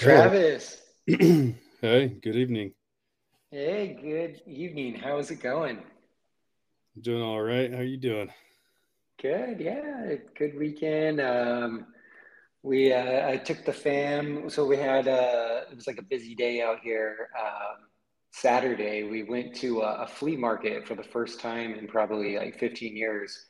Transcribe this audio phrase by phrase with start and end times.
[0.00, 0.80] Travis.
[1.06, 2.72] hey, good evening.
[3.50, 4.94] Hey, good evening.
[4.94, 5.82] How's it going?
[6.98, 7.70] Doing all right.
[7.70, 8.32] How are you doing?
[9.20, 9.60] Good.
[9.60, 11.20] Yeah, good weekend.
[11.20, 11.88] Um,
[12.62, 14.48] we uh, I took the fam.
[14.48, 17.28] So we had uh, it was like a busy day out here.
[17.38, 17.84] Um,
[18.32, 22.58] Saturday, we went to a, a flea market for the first time in probably like
[22.58, 23.48] 15 years.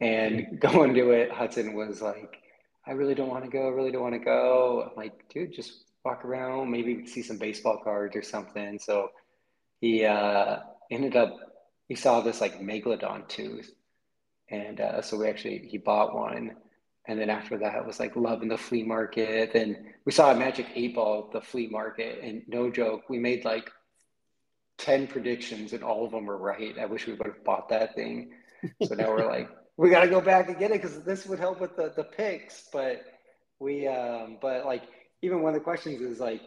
[0.00, 2.42] And going to it, Hudson was like,
[2.86, 3.66] I really don't want to go.
[3.66, 4.88] I really don't want to go.
[4.88, 6.70] I'm like, dude, just walk around.
[6.70, 8.78] Maybe see some baseball cards or something.
[8.78, 9.10] So
[9.80, 10.58] he uh,
[10.90, 11.36] ended up,
[11.88, 13.72] he saw this like megalodon tooth.
[14.48, 16.56] And uh, so we actually, he bought one.
[17.08, 19.54] And then after that, it was like loving the flea market.
[19.54, 22.20] And we saw a magic eight ball at the flea market.
[22.22, 23.68] And no joke, we made like
[24.78, 26.78] 10 predictions and all of them were right.
[26.78, 28.32] I wish we would have bought that thing.
[28.82, 31.38] So now we're like, we got to go back and get it because this would
[31.38, 32.68] help with the, the picks.
[32.72, 33.02] But
[33.58, 34.82] we, um, but like,
[35.22, 36.42] even one of the questions is like,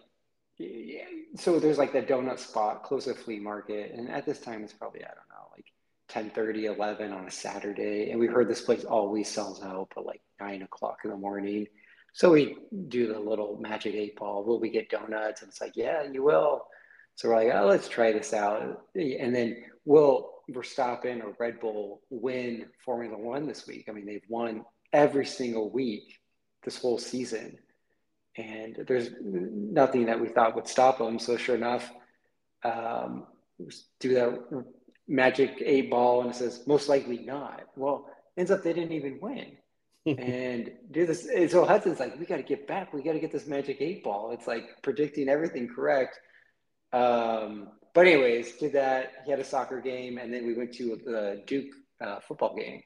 [1.35, 3.93] so there's like the donut spot close to flea market.
[3.93, 5.65] And at this time, it's probably, I don't know, like
[6.09, 8.11] 10 30, 11 on a Saturday.
[8.11, 11.67] And we heard this place always sells out at like nine o'clock in the morning.
[12.13, 12.57] So we
[12.87, 14.43] do the little magic eight ball.
[14.43, 15.41] Will we get donuts?
[15.41, 16.65] And it's like, yeah, you will.
[17.15, 18.85] So we're like, oh, let's try this out.
[18.95, 23.87] And then will Verstappen or Red Bull win Formula One this week?
[23.89, 26.19] I mean, they've won every single week
[26.63, 27.57] this whole season.
[28.37, 31.19] And there's nothing that we thought would stop them.
[31.19, 31.91] So sure enough,
[32.63, 33.25] um,
[33.99, 34.65] do that
[35.07, 37.63] magic eight ball and it says most likely not.
[37.75, 39.57] Well, ends up they didn't even win.
[40.05, 41.25] and do this.
[41.25, 42.93] And so Hudson's like, we got to get back.
[42.93, 44.31] We got to get this magic eight ball.
[44.31, 46.19] It's like predicting everything correct.
[46.93, 49.23] Um, but anyways, did that.
[49.25, 52.81] He had a soccer game, and then we went to the Duke uh, football game,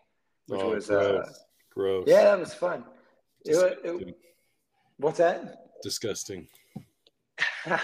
[0.48, 1.28] which oh, was gross.
[1.28, 1.32] Uh,
[1.74, 2.04] gross.
[2.08, 2.84] Yeah, that was fun.
[3.46, 4.16] It, it,
[4.98, 5.82] what's that?
[5.82, 6.48] Disgusting.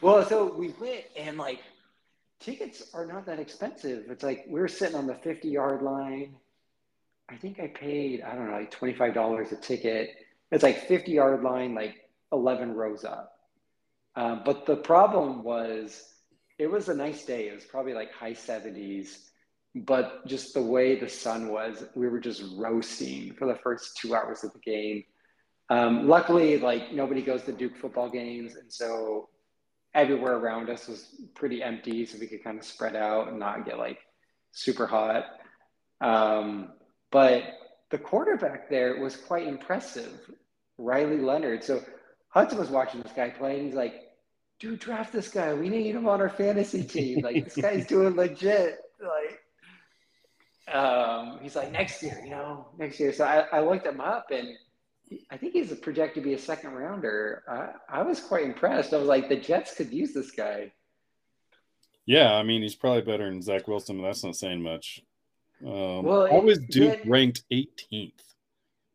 [0.00, 1.60] well, so we went, and like
[2.40, 4.04] tickets are not that expensive.
[4.08, 6.36] It's like we were sitting on the fifty yard line.
[7.28, 10.16] I think I paid I don't know like twenty five dollars a ticket.
[10.50, 13.36] It's like fifty yard line, like eleven rows up.
[14.16, 16.04] Um, but the problem was,
[16.60, 17.48] it was a nice day.
[17.48, 19.16] It was probably like high 70s,
[19.74, 24.14] but just the way the sun was, we were just roasting for the first two
[24.14, 25.02] hours of the game.
[25.70, 29.30] Um, luckily, like nobody goes to Duke football games, and so
[29.94, 33.64] everywhere around us was pretty empty, so we could kind of spread out and not
[33.64, 34.00] get like
[34.52, 35.24] super hot.
[36.02, 36.72] Um,
[37.10, 37.44] but
[37.90, 40.12] the quarterback there was quite impressive,
[40.76, 41.64] Riley Leonard.
[41.64, 41.82] So
[42.28, 44.09] Hudson was watching this guy play, and he's like,
[44.60, 45.52] "Dude, draft this guy.
[45.54, 47.20] We need him on our fantasy team.
[47.20, 53.12] Like this guy's doing legit." Like, um, he's like, "Next year, you know, next year."
[53.12, 54.48] So I, I looked him up, and
[55.30, 57.42] I think he's projected to be a second rounder.
[57.48, 58.94] I, I was quite impressed.
[58.94, 60.72] I was like, the Jets could use this guy.
[62.06, 65.02] Yeah, I mean, he's probably better than Zach Wilson, but that's not saying much.
[65.64, 68.12] Um, well, I was Duke ranked 18th.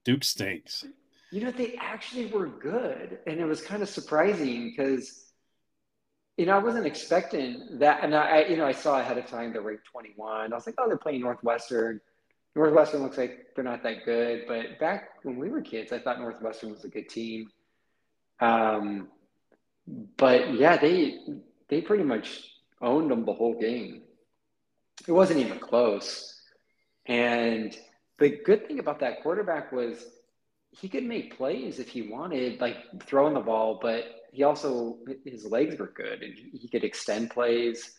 [0.04, 0.86] Duke stinks
[1.36, 3.20] you know, they actually were good.
[3.28, 5.25] And it was kind of surprising because,
[6.38, 8.04] you know, I wasn't expecting that.
[8.04, 10.52] And I, you know, I saw ahead of time they're ranked 21.
[10.52, 12.02] I was like, oh, they're playing Northwestern.
[12.56, 14.44] Northwestern looks like they're not that good.
[14.48, 17.50] But back when we were kids, I thought Northwestern was a good team.
[18.40, 19.08] Um,
[20.18, 21.20] but yeah, they
[21.70, 22.44] they pretty much
[22.82, 24.02] owned them the whole game.
[25.08, 26.42] It wasn't even close.
[27.06, 27.78] And
[28.18, 30.06] the good thing about that quarterback was
[30.72, 35.46] he could make plays if he wanted, like throwing the ball, but he also his
[35.46, 37.96] legs were good and he could extend plays.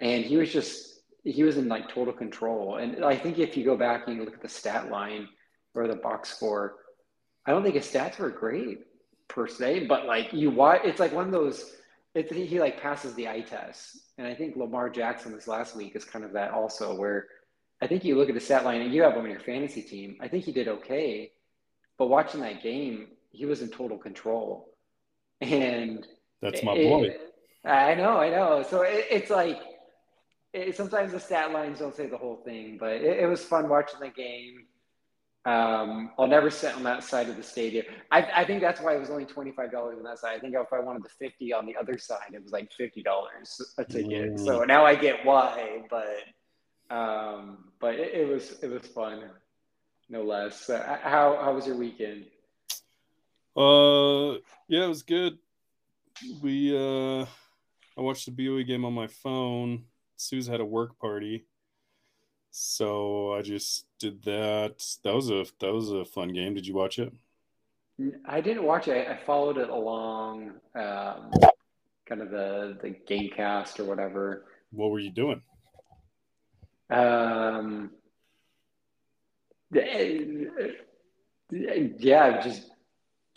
[0.00, 2.76] And he was just he was in like total control.
[2.76, 5.28] And I think if you go back and you look at the stat line
[5.74, 6.76] or the box score,
[7.46, 8.80] I don't think his stats were great
[9.28, 11.76] per se, but like you watch, it's like one of those.
[12.14, 15.94] It, he like passes the eye test, and I think Lamar Jackson this last week
[15.94, 17.28] is kind of that also, where
[17.80, 19.80] I think you look at the stat line and you have him on your fantasy
[19.80, 20.16] team.
[20.20, 21.30] I think he did okay,
[21.98, 24.69] but watching that game, he was in total control.
[25.40, 26.06] And
[26.42, 27.16] that's my boy.
[27.64, 28.64] I know, I know.
[28.68, 29.60] So it, it's like
[30.52, 33.68] it, sometimes the stat lines don't say the whole thing, but it, it was fun
[33.68, 34.66] watching the game.
[35.46, 37.86] Um, I'll never sit on that side of the stadium.
[38.10, 40.36] I, I think that's why it was only twenty five dollars on that side.
[40.36, 43.02] I think if I wanted the fifty on the other side, it was like fifty
[43.02, 44.34] dollars a ticket.
[44.34, 44.44] Mm.
[44.44, 49.30] So now I get why, but um, but it, it was it was fun
[50.10, 50.68] no less.
[50.68, 52.26] Uh, how how was your weekend?
[53.56, 54.38] Uh,
[54.68, 55.38] yeah, it was good.
[56.42, 57.24] We uh,
[57.96, 59.84] I watched the BYU game on my phone.
[60.16, 61.46] Sue's had a work party,
[62.50, 64.82] so I just did that.
[65.02, 66.54] That was a that was a fun game.
[66.54, 67.12] Did you watch it?
[68.24, 69.08] I didn't watch it.
[69.08, 71.30] I followed it along, um,
[72.06, 74.46] kind of the the GameCast or whatever.
[74.72, 75.42] What were you doing?
[76.90, 77.90] Um,
[81.50, 82.69] yeah, just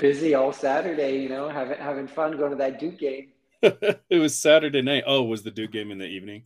[0.03, 1.17] busy all Saturday.
[1.17, 3.29] You know, having having fun going to that Duke game.
[3.63, 5.05] it was Saturday night.
[5.07, 6.43] Oh, was the Duke game in the evening?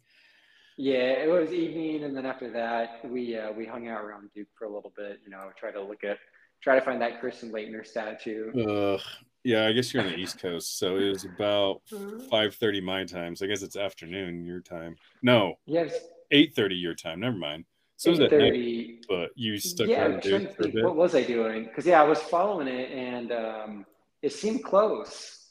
[0.77, 4.47] Yeah, it was evening, and then after that, we uh, we hung out around Duke
[4.57, 5.19] for a little bit.
[5.25, 6.19] You know, try to look at
[6.61, 8.51] try to find that Christian Laettner statue.
[8.53, 8.99] Uh,
[9.43, 11.81] yeah, I guess you're on the East Coast, so it was about
[12.29, 13.35] five thirty my time.
[13.35, 14.97] So I guess it's afternoon your time.
[15.23, 15.95] No, yes,
[16.29, 17.21] eight thirty your time.
[17.21, 17.65] Never mind.
[17.97, 20.83] So it was at night, but you stuck yeah, around Duke for a bit.
[20.83, 21.63] What was I doing?
[21.63, 23.85] Because yeah, I was following it, and um,
[24.21, 25.47] it seemed close.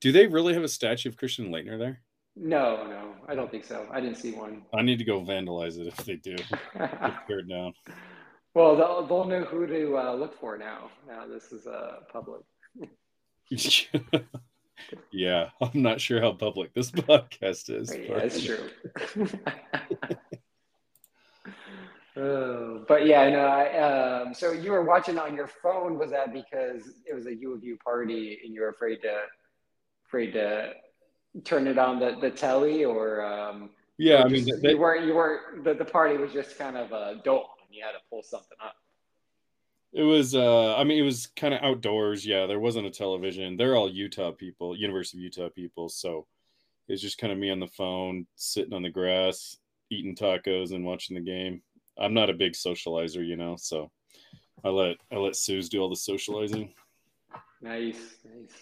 [0.00, 2.00] Do they really have a statue of Christian Laettner there?
[2.34, 3.86] No, no, I don't think so.
[3.92, 4.62] I didn't see one.
[4.74, 6.36] I need to go vandalize it if they do.
[7.28, 7.72] tear down.
[8.54, 10.90] Well, they'll, they'll know who to uh, look for now.
[11.06, 12.42] Now this is uh, public.
[15.12, 17.94] yeah, I'm not sure how public this podcast is.
[17.94, 18.70] Yeah, it's true.
[22.16, 23.46] Oh, but yeah, no.
[23.46, 25.98] I, um, so you were watching on your phone.
[25.98, 29.22] Was that because it was a U of U party and you were afraid to
[30.06, 30.72] afraid to
[31.44, 35.04] turn it on the, the telly or um, yeah or i mean they, you weren't
[35.06, 37.98] you weren't the, the party was just kind of a dull and you had to
[38.10, 38.76] pull something up
[39.92, 43.56] it was uh i mean it was kind of outdoors yeah there wasn't a television
[43.56, 46.26] they're all utah people university of utah people so
[46.88, 49.56] it's just kind of me on the phone sitting on the grass
[49.90, 51.62] eating tacos and watching the game
[51.98, 53.90] i'm not a big socializer you know so
[54.64, 56.72] i let i let suze do all the socializing
[57.60, 58.52] nice nice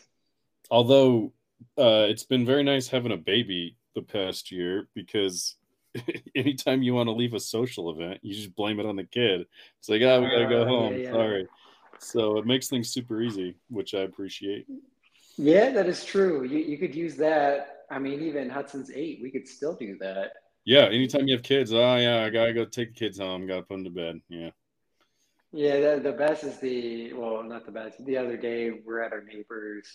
[0.71, 1.33] although
[1.79, 5.57] uh, it's been very nice having a baby the past year because
[6.35, 9.47] anytime you want to leave a social event, you just blame it on the kid.
[9.79, 10.95] It's like, oh, we gotta go home.
[10.95, 11.13] Yeah, yeah.
[11.13, 11.47] Sorry.
[11.99, 14.67] So it makes things super easy, which I appreciate.
[15.37, 16.45] Yeah, that is true.
[16.45, 17.85] You you could use that.
[17.91, 20.33] I mean, even Hudson's eight, we could still do that.
[20.65, 23.63] Yeah, anytime you have kids, oh yeah, I gotta go take the kids home, gotta
[23.63, 24.21] put them to bed.
[24.29, 24.51] Yeah.
[25.53, 28.05] Yeah, the, the best is the well, not the best.
[28.05, 29.87] The other day we're at our neighbors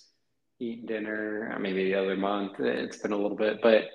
[0.59, 2.59] eating dinner, uh, maybe the other month.
[2.59, 3.85] It's been a little bit, but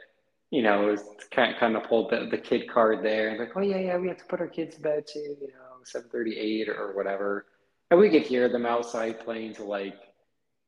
[0.51, 3.39] you know, it was kind of, kind of pulled the, the kid card there and
[3.39, 5.83] like, oh yeah, yeah, we have to put our kids to bed too, you know,
[5.85, 7.47] seven thirty eight or whatever,
[7.91, 9.95] and we could hear them outside playing to like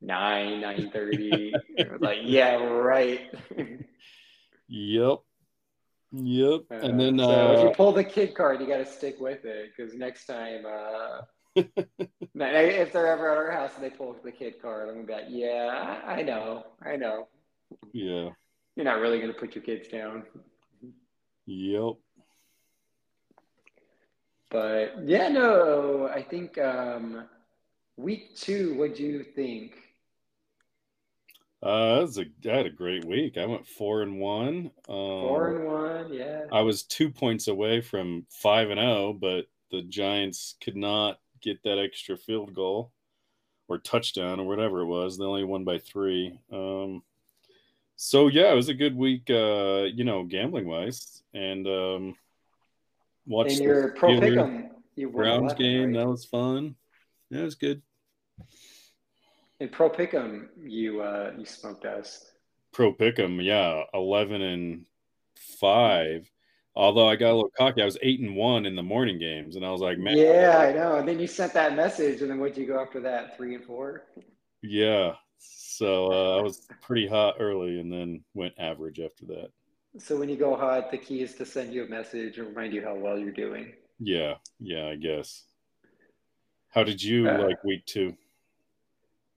[0.00, 1.52] nine nine thirty.
[2.00, 3.20] like, yeah, right.
[4.68, 5.18] yep.
[6.12, 6.60] Yep.
[6.70, 9.20] Uh, and then so uh, if you pull the kid card, you got to stick
[9.20, 11.22] with it because next time, uh,
[11.56, 15.12] if they're ever at our house and they pull the kid card, I'm gonna be
[15.12, 17.28] like, yeah, I know, I know.
[17.92, 18.30] Yeah.
[18.76, 20.24] You're not really gonna put your kids down.
[21.46, 21.94] Yep.
[24.50, 27.24] But yeah, no, I think um,
[27.96, 28.78] week two.
[28.78, 29.74] What do you think?
[31.62, 33.38] Uh, was a, I had a great week.
[33.38, 34.70] I went four and one.
[34.88, 36.42] Um, four and one, yeah.
[36.52, 41.18] I was two points away from five and zero, oh, but the Giants could not
[41.40, 42.92] get that extra field goal
[43.68, 45.16] or touchdown or whatever it was.
[45.16, 46.38] They only won by three.
[46.52, 47.02] Um,
[47.96, 52.14] so yeah, it was a good week, uh, you know, gambling wise, and um,
[53.26, 55.94] watched and your pro pick'em, you Browns game.
[55.94, 56.00] Right?
[56.00, 56.76] That was fun.
[57.30, 57.82] Yeah, it was good.
[59.60, 62.32] In pro pick'em, you uh, you smoked us.
[62.72, 64.84] Pro pick'em, yeah, eleven and
[65.58, 66.30] five.
[66.74, 69.56] Although I got a little cocky, I was eight and one in the morning games,
[69.56, 70.18] and I was like, man.
[70.18, 70.96] Yeah, I know.
[70.96, 73.34] And then you sent that message, and then what'd you go after that?
[73.38, 74.04] Three and four.
[74.62, 75.14] Yeah.
[75.38, 79.48] So uh, I was pretty hot early, and then went average after that.
[79.98, 82.74] So when you go hot, the key is to send you a message and remind
[82.74, 83.72] you how well you're doing.
[83.98, 85.44] Yeah, yeah, I guess.
[86.68, 88.14] How did you uh, like week two?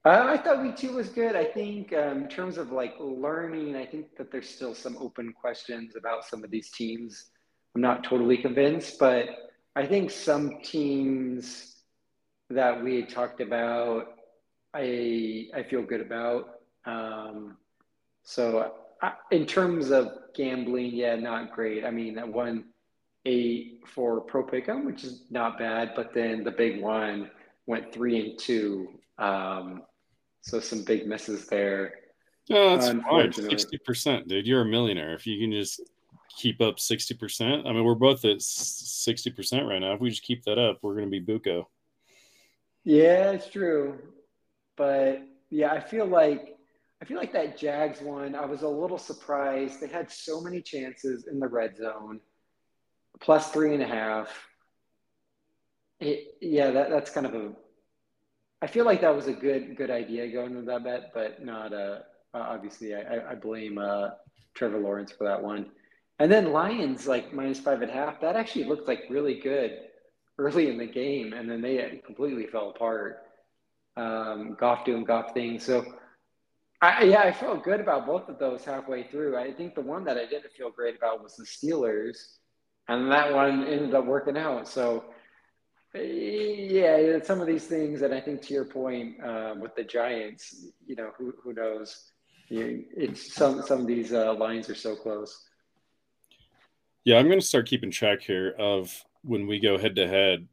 [0.02, 1.36] Uh, I thought week two was good.
[1.36, 5.32] I think um, in terms of like learning, I think that there's still some open
[5.32, 7.26] questions about some of these teams.
[7.74, 9.28] I'm not totally convinced, but
[9.76, 11.76] I think some teams
[12.48, 14.14] that we talked about,
[14.72, 16.60] I I feel good about.
[16.86, 17.58] Um,
[18.22, 21.84] so I, in terms of gambling, yeah, not great.
[21.84, 22.64] I mean, I won
[23.26, 27.30] eight for Pro Pick'em, which is not bad, but then the big one
[27.66, 28.88] went three and two.
[29.18, 29.82] Um,
[30.42, 31.94] so some big misses there.
[32.50, 33.32] Oh, that's fine.
[33.32, 34.46] Sixty percent, dude.
[34.46, 35.80] You're a millionaire if you can just
[36.36, 37.66] keep up sixty percent.
[37.66, 39.94] I mean, we're both at sixty percent right now.
[39.94, 41.66] If we just keep that up, we're going to be buco.
[42.84, 43.98] Yeah, it's true.
[44.76, 46.56] But yeah, I feel like
[47.02, 48.34] I feel like that Jags one.
[48.34, 49.80] I was a little surprised.
[49.80, 52.20] They had so many chances in the red zone,
[53.20, 54.28] plus three and a half.
[56.00, 57.52] It, yeah, that, that's kind of a
[58.62, 61.72] I feel like that was a good good idea going with that bet, but not
[61.72, 62.00] uh,
[62.34, 64.10] obviously I, I blame uh,
[64.54, 65.66] Trevor Lawrence for that one.
[66.18, 68.20] And then Lions like minus five and a half.
[68.20, 69.78] That actually looked like really good
[70.38, 73.22] early in the game, and then they completely fell apart.
[73.96, 75.64] Um, Goff doing Goff things.
[75.64, 75.84] So
[76.82, 79.36] I, yeah, I felt good about both of those halfway through.
[79.36, 82.36] I think the one that I didn't feel great about was the Steelers,
[82.88, 84.68] and that one ended up working out.
[84.68, 85.04] So
[85.94, 90.66] yeah, some of these things, and I think to your point uh, with the Giants,
[90.86, 92.12] you know, who who knows?
[92.50, 95.46] it's some some of these uh, lines are so close.
[97.04, 98.92] Yeah, I'm going to start keeping track here of
[99.22, 100.46] when we go head to head.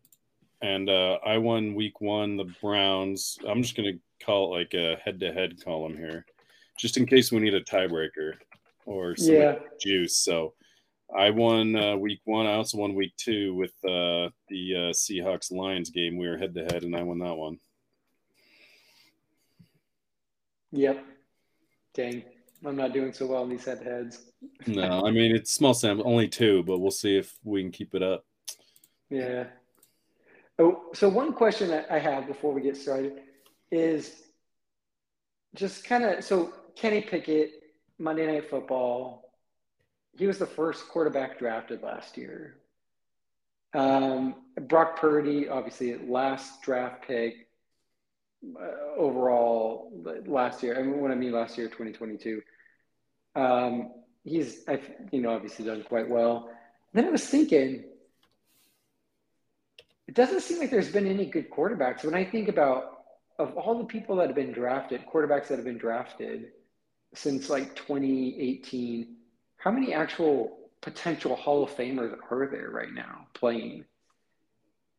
[0.61, 3.37] And uh, I won week one, the Browns.
[3.47, 6.25] I'm just going to call it like a head to head column here,
[6.79, 8.33] just in case we need a tiebreaker
[8.85, 9.55] or some yeah.
[9.79, 10.17] juice.
[10.17, 10.53] So
[11.15, 12.45] I won uh, week one.
[12.45, 16.17] I also won week two with uh, the uh, Seahawks Lions game.
[16.17, 17.59] We were head to head, and I won that one.
[20.71, 21.03] Yep.
[21.93, 22.23] Dang.
[22.65, 24.31] I'm not doing so well in these head to heads.
[24.67, 27.95] no, I mean it's small sample, only two, but we'll see if we can keep
[27.95, 28.25] it up.
[29.09, 29.45] Yeah.
[30.59, 33.21] Oh, so one question that I have before we get started
[33.71, 34.23] is
[35.55, 37.51] just kind of so Kenny Pickett,
[37.99, 39.26] Monday Night Football.
[40.15, 42.57] He was the first quarterback drafted last year.
[43.73, 47.47] Um, Brock Purdy, obviously, last draft pick
[48.59, 49.91] uh, overall
[50.25, 50.79] last year.
[50.79, 52.41] I mean, what I mean last year, 2022.
[53.35, 53.91] Um,
[54.23, 56.49] he's, I've, you know, obviously done quite well.
[56.93, 57.83] then I was thinking,
[60.07, 62.03] it doesn't seem like there's been any good quarterbacks.
[62.03, 62.97] When I think about
[63.39, 66.47] of all the people that have been drafted, quarterbacks that have been drafted
[67.13, 69.15] since like 2018,
[69.67, 73.83] how many actual potential Hall of Famers are there right now playing?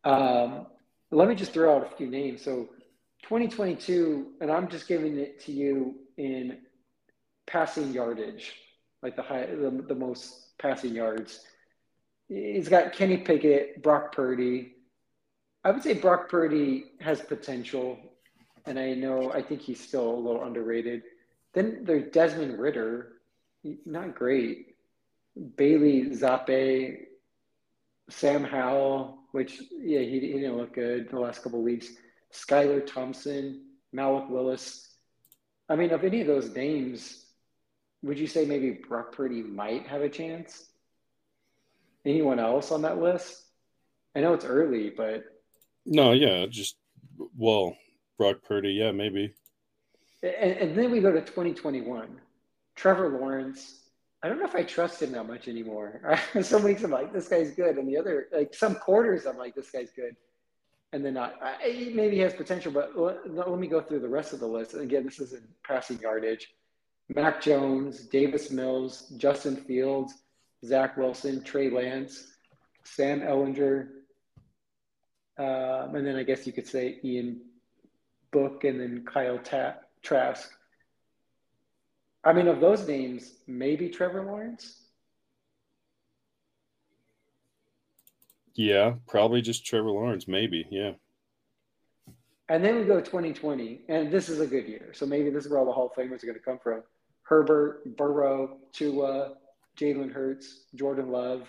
[0.05, 0.67] Um,
[1.11, 2.45] let me just throw out a few names.
[2.45, 2.69] So
[3.23, 6.59] 2022, and I'm just giving it to you in
[7.47, 8.57] passing yardage,
[9.03, 11.47] like the high, the, the most passing yards.
[12.29, 14.75] He's got Kenny Pickett, Brock Purdy.
[15.65, 17.99] I would say Brock Purdy has potential,
[18.67, 21.05] and I know I think he's still a little underrated.
[21.55, 23.13] Then there's Desmond Ridder,
[23.85, 24.77] not great.
[25.57, 26.97] Bailey Zappe,
[28.11, 31.88] Sam Howell, which yeah he, he didn't look good the last couple weeks.
[32.33, 34.88] Skylar Thompson, Malik Willis.
[35.69, 37.27] I mean, of any of those names,
[38.03, 40.67] would you say maybe Brock Purdy might have a chance?
[42.05, 43.45] Anyone else on that list?
[44.17, 45.25] I know it's early, but
[45.85, 46.77] no, yeah, just
[47.37, 47.77] well,
[48.19, 49.35] Brock Purdy, yeah, maybe.
[50.23, 52.21] And, and then we go to 2021.
[52.78, 53.80] Trevor Lawrence.
[54.23, 56.00] I don't know if I trust him that much anymore.
[56.42, 59.54] some weeks I'm like, this guy's good, and the other, like some quarters, I'm like,
[59.54, 60.16] this guy's good
[60.92, 61.35] and then not.
[61.42, 64.47] I, maybe he has potential, but let, let, me go through the rest of the
[64.47, 64.75] list.
[64.75, 66.49] And again, this is in passing yardage.
[67.14, 70.14] Mac Jones, Davis Mills, Justin Fields,
[70.64, 72.32] Zach Wilson, Trey Lance,
[72.85, 73.88] Sam Ehlinger,
[75.38, 77.40] um, and then I guess you could say Ian
[78.30, 80.50] Book and then Kyle Ta- Trask.
[82.25, 84.77] I mean, of those names, maybe Trevor Lawrence.
[88.55, 90.67] Yeah, probably just Trevor Lawrence, maybe.
[90.71, 90.93] Yeah.
[92.49, 94.91] And then we go 2020, and this is a good year.
[94.95, 96.83] So maybe this is where all the Hall of Famers are going to come from.
[97.23, 99.35] Herbert, Burrow, Tua,
[99.79, 101.47] Jalen Hurts, Jordan Love.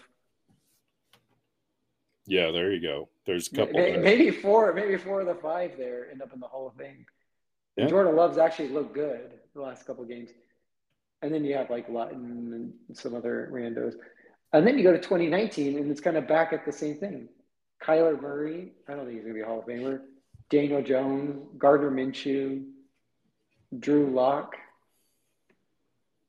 [2.28, 3.10] Yeah, there you go.
[3.26, 3.74] There's a couple.
[3.74, 6.76] Maybe, maybe four, maybe four of the five there end up in the Hall of
[6.76, 7.06] Fame.
[7.76, 7.88] Yeah.
[7.88, 10.30] Jordan Love's actually looked good the last couple games.
[11.22, 13.96] And then you have like Latin and some other randos.
[14.54, 17.28] And then you go to 2019, and it's kind of back at the same thing.
[17.84, 20.02] Kyler Murray, I don't think he's going to be a Hall of Famer.
[20.50, 22.66] Daniel Jones, Gardner Minshew,
[23.78, 24.56] Drew Lock,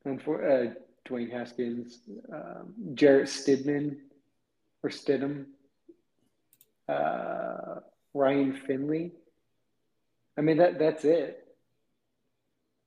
[0.05, 0.71] and for uh,
[1.09, 2.01] Dwayne Haskins,
[2.33, 3.97] um, Jarrett Stidham
[4.83, 5.47] or Stidham,
[6.89, 7.81] uh,
[8.13, 9.13] Ryan Finley.
[10.37, 11.47] I mean that that's it.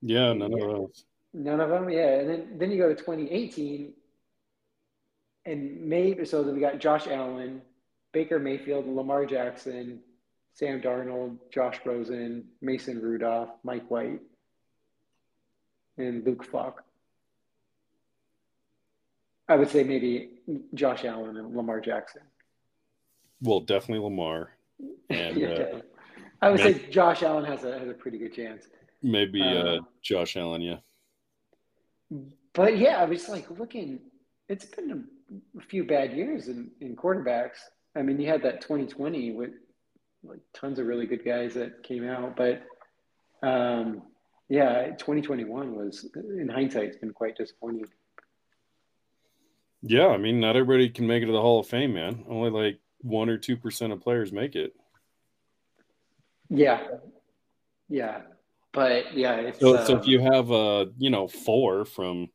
[0.02, 0.64] Yeah, none yeah.
[0.64, 1.06] of those.
[1.34, 2.20] None of them, yeah.
[2.20, 3.94] And then then you go to 2018,
[5.46, 7.62] and maybe so then we got Josh Allen,
[8.12, 10.00] Baker Mayfield, Lamar Jackson,
[10.54, 14.22] Sam Darnold, Josh Rosen, Mason Rudolph, Mike White,
[15.98, 16.84] and Luke Falk.
[19.50, 20.30] I would say maybe
[20.74, 22.22] Josh Allen and Lamar Jackson.
[23.42, 24.52] Well, definitely Lamar.
[25.10, 25.82] And yeah, uh,
[26.42, 28.68] I would say Josh Allen has a has a pretty good chance.
[29.02, 30.78] Maybe uh, uh, Josh Allen, yeah.
[32.53, 34.00] But yeah, I was like looking.
[34.50, 35.05] It's been
[35.58, 37.58] a few bad years in, in quarterbacks.
[37.96, 39.51] I mean, you had that 2020 with
[40.24, 42.36] like tons of really good guys that came out.
[42.36, 42.63] But
[43.48, 44.03] um,
[44.50, 47.86] yeah, 2021 was, in hindsight, it's been quite disappointing.
[49.82, 52.24] Yeah, I mean, not everybody can make it to the Hall of Fame, man.
[52.29, 54.74] Only like one or two percent of players make it.
[56.50, 56.82] Yeah,
[57.89, 58.22] yeah,
[58.74, 62.30] but yeah, it's, so, um, so if you have a you know, four from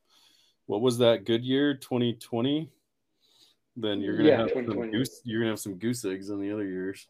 [0.66, 2.70] what was that good year, 2020,
[3.76, 5.20] then you're gonna yeah, have some goose.
[5.24, 7.08] You're gonna have some goose eggs in the other years.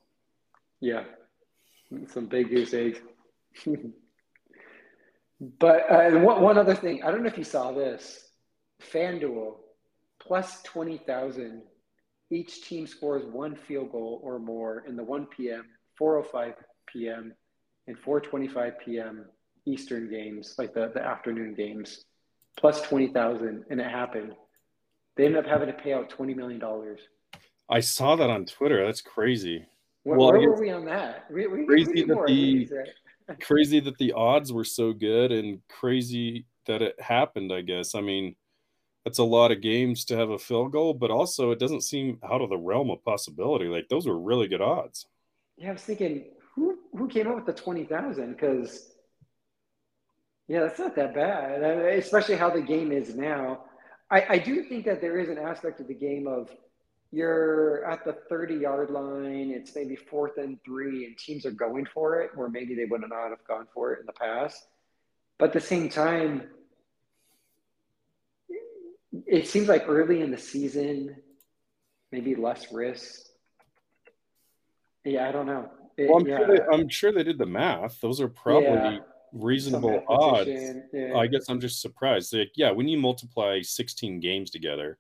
[0.80, 1.04] Yeah,
[2.08, 2.98] some big goose eggs.
[5.40, 8.24] but uh, one, one other thing, I don't know if you saw this.
[8.92, 9.56] FanDuel
[10.20, 11.62] plus twenty thousand.
[12.30, 15.64] Each team scores one field goal or more in the 1 p.m.,
[15.98, 16.52] 4:05
[16.86, 17.32] p.m.,
[17.88, 19.24] and 4:25 p.m.
[19.66, 22.04] Eastern games, like the, the afternoon games,
[22.56, 24.34] plus twenty thousand, and it happened.
[25.16, 27.00] They ended up having to pay out twenty million dollars.
[27.68, 28.84] I saw that on Twitter.
[28.86, 29.66] That's crazy.
[30.04, 31.26] Where, well, where were we on that?
[31.30, 32.24] We, we, crazy that
[33.26, 37.52] the crazy that the odds were so good, and crazy that it happened.
[37.52, 37.94] I guess.
[37.94, 38.36] I mean,
[39.04, 42.18] that's a lot of games to have a field goal, but also it doesn't seem
[42.30, 43.66] out of the realm of possibility.
[43.66, 45.06] Like those were really good odds.
[45.56, 46.26] Yeah, I was thinking,
[46.98, 48.32] who came up with the twenty thousand?
[48.32, 48.92] Because
[50.48, 53.64] yeah, that's not that bad, especially how the game is now.
[54.10, 56.50] I, I do think that there is an aspect of the game of
[57.10, 61.86] you're at the 30 yard line, it's maybe fourth and three, and teams are going
[61.86, 64.66] for it, where maybe they would not have gone for it in the past.
[65.38, 66.48] But at the same time,
[69.26, 71.16] it seems like early in the season,
[72.12, 73.20] maybe less risk.
[75.04, 75.70] Yeah, I don't know.
[75.98, 76.36] It, well, I'm, yeah.
[76.38, 78.00] sure they, I'm, sure they, did the math.
[78.00, 78.98] Those are probably yeah
[79.32, 80.50] reasonable odds.
[80.92, 81.16] Yeah.
[81.16, 82.32] I guess I'm just surprised.
[82.32, 84.98] Like, yeah, when you multiply 16 games together,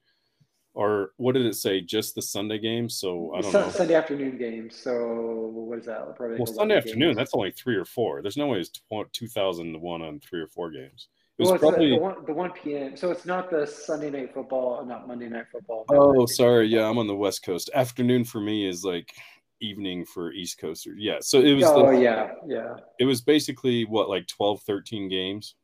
[0.74, 1.80] or what did it say?
[1.80, 2.96] Just the Sunday games?
[2.96, 3.68] So I don't know.
[3.70, 4.76] Sunday afternoon games.
[4.76, 6.14] So what is that?
[6.16, 7.08] Probably well, Sunday afternoon.
[7.08, 7.16] Games.
[7.16, 8.22] That's only three or four.
[8.22, 8.70] There's no way it's
[9.12, 11.08] 2001 on three or four games.
[11.38, 12.96] It was well, uh, probably the, the, 1, the 1 p.m.
[12.96, 15.84] So it's not the Sunday night football, not Monday night football.
[15.88, 16.66] Oh, sorry.
[16.66, 17.70] Yeah, I'm on the West Coast.
[17.74, 19.14] Afternoon for me is like
[19.60, 20.96] evening for East Coasters.
[20.98, 21.18] Yeah.
[21.20, 21.64] So it was.
[21.64, 22.32] Oh, the, yeah.
[22.46, 22.74] Yeah.
[22.98, 25.54] It was basically what, like 12, 13 games?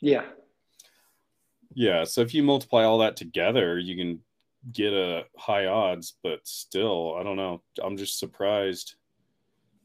[0.00, 0.24] Yeah.
[1.74, 2.04] Yeah.
[2.04, 4.20] So if you multiply all that together, you can
[4.70, 7.62] get a high odds, but still, I don't know.
[7.82, 8.94] I'm just surprised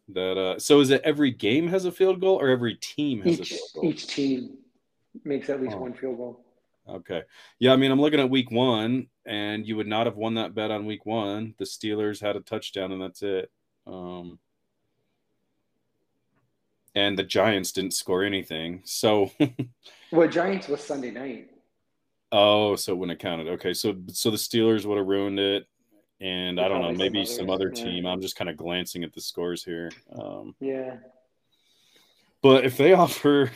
[0.10, 0.38] that.
[0.38, 3.52] uh So is it every game has a field goal or every team has each,
[3.52, 3.86] a field goal?
[3.86, 4.58] Each team
[5.23, 5.80] makes at least oh.
[5.80, 6.45] one field goal.
[6.89, 7.23] Okay.
[7.60, 10.56] Yeah, I mean, I'm looking at week one, and you would not have won that
[10.56, 11.54] bet on week one.
[11.58, 13.52] The Steelers had a touchdown, and that's it.
[13.86, 14.39] Um,
[16.95, 18.82] and the Giants didn't score anything.
[18.86, 19.32] So,
[20.12, 21.52] well, Giants was Sunday night.
[22.32, 23.47] Oh, so when it counted.
[23.47, 25.67] Okay, so so the Steelers would have ruined it,
[26.19, 28.06] and I don't know, maybe some, other team.
[28.06, 29.91] I'm just kind of glancing at the scores here.
[30.12, 30.97] Um, yeah.
[32.41, 33.52] But if they offer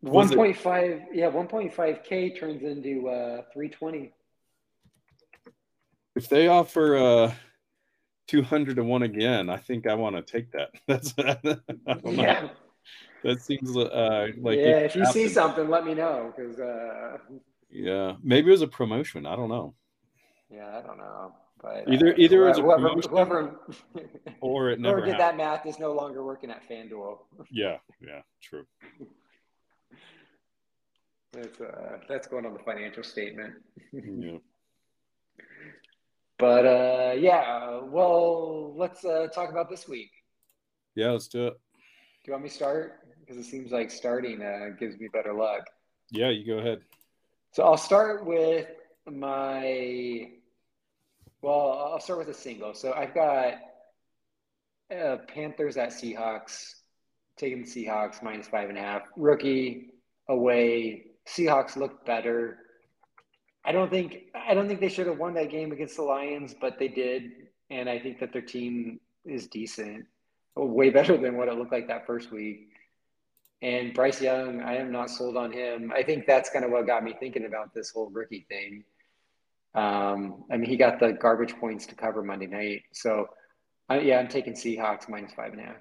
[0.00, 4.12] one point five, yeah, one point five k turns into uh, three twenty.
[6.14, 7.34] If they offer uh,
[8.26, 10.70] two hundred to one again, I think I want to take that.
[10.86, 11.14] That's
[12.04, 12.42] yeah.
[12.42, 12.50] Know.
[13.24, 14.78] That seems uh, like yeah.
[14.78, 15.12] If you happen.
[15.12, 17.18] see something, let me know because uh...
[17.70, 19.26] yeah, maybe it was a promotion.
[19.26, 19.74] I don't know.
[20.50, 21.34] Yeah, I don't know.
[21.60, 23.60] But either uh, either whoever, whoever, whoever
[24.40, 27.18] or it never whoever did that math is no longer working at FanDuel.
[27.50, 28.66] Yeah, yeah, true.
[31.36, 33.54] That's uh, that's going on the financial statement.
[33.92, 34.38] yeah.
[36.38, 40.10] But uh, yeah, well, let's uh, talk about this week.
[40.94, 41.54] Yeah, let's do it.
[41.54, 43.00] Do you want me to start?
[43.20, 45.64] Because it seems like starting uh, gives me better luck.
[46.10, 46.80] Yeah, you go ahead.
[47.52, 48.68] So I'll start with
[49.06, 50.30] my.
[51.42, 52.72] Well, I'll start with a single.
[52.74, 53.54] So I've got
[54.94, 56.76] uh, Panthers at Seahawks,
[57.36, 59.02] taking the Seahawks minus five and a half.
[59.16, 59.90] Rookie
[60.28, 62.58] away Seahawks looked better.
[63.64, 66.54] I don't think I don't think they should have won that game against the Lions,
[66.58, 67.32] but they did,
[67.68, 70.06] and I think that their team is decent,
[70.54, 72.68] way better than what it looked like that first week.
[73.62, 75.90] And Bryce Young, I am not sold on him.
[75.94, 78.84] I think that's kind of what got me thinking about this whole rookie thing.
[79.74, 83.28] Um, I mean, he got the garbage points to cover Monday night, so
[83.90, 85.76] uh, yeah, I'm taking Seahawks minus five and a half.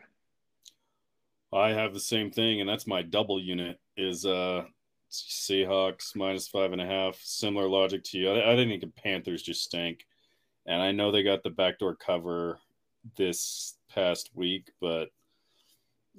[1.53, 3.79] I have the same thing, and that's my double unit.
[3.95, 4.63] Is uh
[5.11, 7.15] Seahawks minus five and a half.
[7.21, 8.31] Similar logic to you.
[8.31, 10.05] I, I think the Panthers just stink,
[10.65, 12.59] and I know they got the backdoor cover
[13.17, 15.09] this past week, but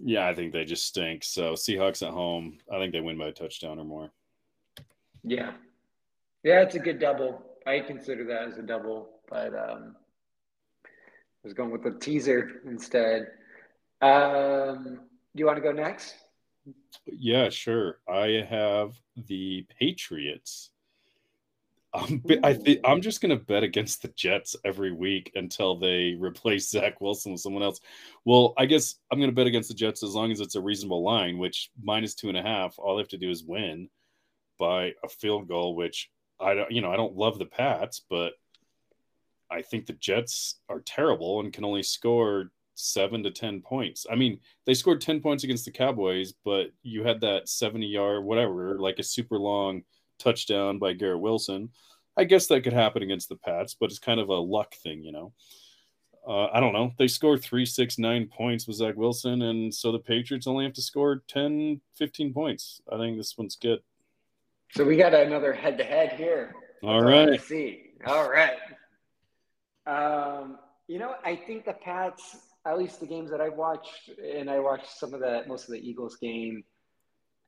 [0.03, 1.25] yeah, I think they just stink.
[1.25, 4.11] So Seahawks at home, I think they win by a touchdown or more.
[5.25, 5.53] Yeah,
[6.45, 7.43] yeah, it's a good double.
[7.67, 9.97] I consider that as a double, but um,
[10.85, 10.89] I
[11.43, 13.29] was going with the teaser instead.
[14.01, 15.01] Um,
[15.35, 16.15] do you want to go next?
[17.07, 18.01] Yeah, sure.
[18.09, 20.71] I have the Patriots.
[21.95, 26.69] I'm, I think I'm just gonna bet against the Jets every week until they replace
[26.71, 27.81] Zach Wilson with someone else.
[28.25, 31.03] Well, I guess I'm gonna bet against the Jets as long as it's a reasonable
[31.03, 32.79] line, which minus two and a half.
[32.79, 33.89] All they have to do is win
[34.59, 38.33] by a field goal, which I don't, you know, I don't love the Pats, but
[39.51, 44.07] I think the Jets are terrible and can only score seven to 10 points.
[44.11, 48.25] I mean, they scored 10 points against the Cowboys, but you had that 70 yard,
[48.25, 49.83] whatever, like a super long
[50.19, 51.71] touchdown by Garrett Wilson.
[52.17, 55.03] I guess that could happen against the Pats, but it's kind of a luck thing,
[55.03, 55.33] you know.
[56.27, 56.93] Uh, I don't know.
[56.99, 60.73] They scored three, six, nine points with Zach Wilson, and so the Patriots only have
[60.75, 62.81] to score 10, 15 points.
[62.91, 63.81] I think this one's good.
[64.73, 66.55] So we got another head to head here.
[66.83, 67.41] All right.
[67.41, 67.91] See.
[68.07, 68.57] All right.
[69.87, 70.59] Um,
[70.89, 72.37] you know, I think the Pats,
[72.67, 75.73] at least the games that I've watched, and I watched some of the most of
[75.73, 76.65] the Eagles game,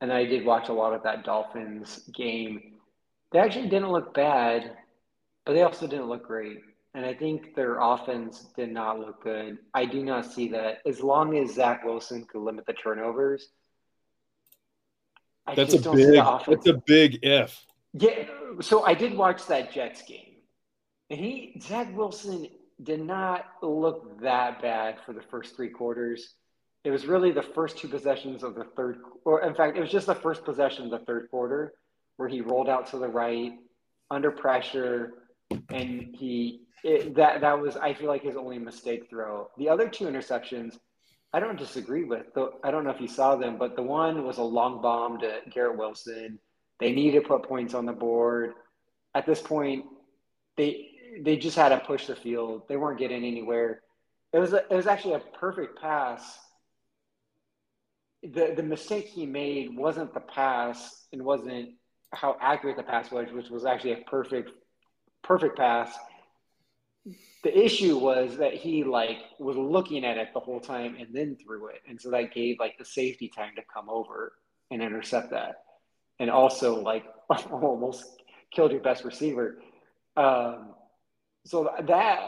[0.01, 2.75] and I did watch a lot of that Dolphins game.
[3.31, 4.77] They actually didn't look bad,
[5.45, 6.61] but they also didn't look great.
[6.95, 9.59] And I think their offense did not look good.
[9.73, 10.79] I do not see that.
[10.87, 13.49] As long as Zach Wilson could limit the turnovers,
[15.45, 16.15] I that's a big.
[16.47, 17.63] That's a big if.
[17.93, 18.23] Yeah.
[18.61, 20.37] So I did watch that Jets game,
[21.09, 22.47] and he Zach Wilson
[22.81, 26.35] did not look that bad for the first three quarters.
[26.83, 29.91] It was really the first two possessions of the third, or in fact, it was
[29.91, 31.73] just the first possession of the third quarter
[32.15, 33.53] where he rolled out to the right
[34.09, 35.13] under pressure,
[35.69, 39.49] and he it, that that was I feel like his only mistake throw.
[39.57, 40.77] The other two interceptions,
[41.33, 42.33] I don't disagree with.
[42.33, 45.19] The, I don't know if you saw them, but the one was a long bomb
[45.19, 46.39] to Garrett Wilson.
[46.79, 48.53] They needed to put points on the board.
[49.13, 49.85] At this point,
[50.55, 50.88] they
[51.21, 52.63] they just had to push the field.
[52.67, 53.81] They weren't getting anywhere.
[54.33, 56.37] It was a, it was actually a perfect pass.
[58.23, 61.69] The the mistake he made wasn't the pass and wasn't
[62.11, 64.51] how accurate the pass was, which was actually a perfect
[65.23, 65.97] perfect pass
[67.43, 71.35] the issue was that he like was looking at it the whole time and then
[71.35, 74.33] threw it and so that gave like the safety time to come over
[74.71, 75.63] and intercept that
[76.19, 77.05] and also like
[77.51, 79.59] almost killed your best receiver
[80.17, 80.73] um,
[81.49, 82.19] so that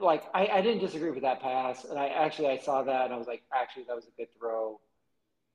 [0.00, 3.14] like I, I didn't disagree with that pass and i actually i saw that and
[3.14, 4.80] i was like actually that was a good throw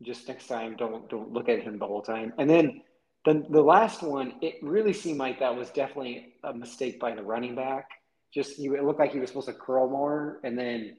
[0.02, 2.82] just next time don't don't look at him the whole time and then
[3.26, 7.24] the, the last one it really seemed like that was definitely a mistake by the
[7.24, 7.90] running back
[8.36, 10.98] just you, it looked like he was supposed to curl more, and then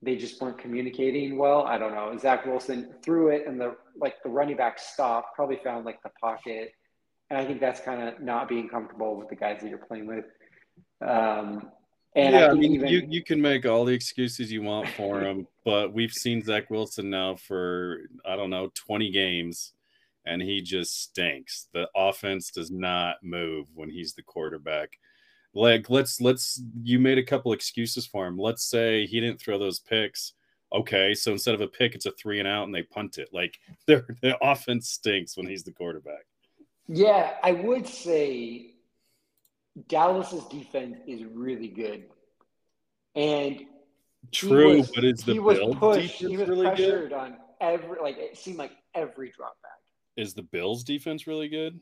[0.00, 1.64] they just weren't communicating well.
[1.64, 2.16] I don't know.
[2.18, 6.08] Zach Wilson threw it, and the like the running back stopped, probably found like the
[6.18, 6.72] pocket,
[7.28, 10.06] and I think that's kind of not being comfortable with the guys that you're playing
[10.06, 10.24] with.
[11.02, 11.70] Um,
[12.14, 12.88] and yeah, I, I mean, even...
[12.88, 16.70] you you can make all the excuses you want for him, but we've seen Zach
[16.70, 19.72] Wilson now for I don't know 20 games,
[20.26, 21.68] and he just stinks.
[21.72, 24.98] The offense does not move when he's the quarterback.
[25.54, 28.38] Like let's let's you made a couple excuses for him.
[28.38, 30.34] Let's say he didn't throw those picks.
[30.72, 33.28] Okay so instead of a pick it's a three and out and they punt it.
[33.32, 36.26] Like their, their offense stinks when he's the quarterback.
[36.88, 38.71] Yeah i would say
[39.88, 42.04] dallas's defense is really good
[43.14, 43.60] and
[44.30, 47.12] true was, but is the he was pushed he was really good?
[47.12, 49.72] on every like it seemed like every drop back
[50.16, 51.80] is the bills defense really good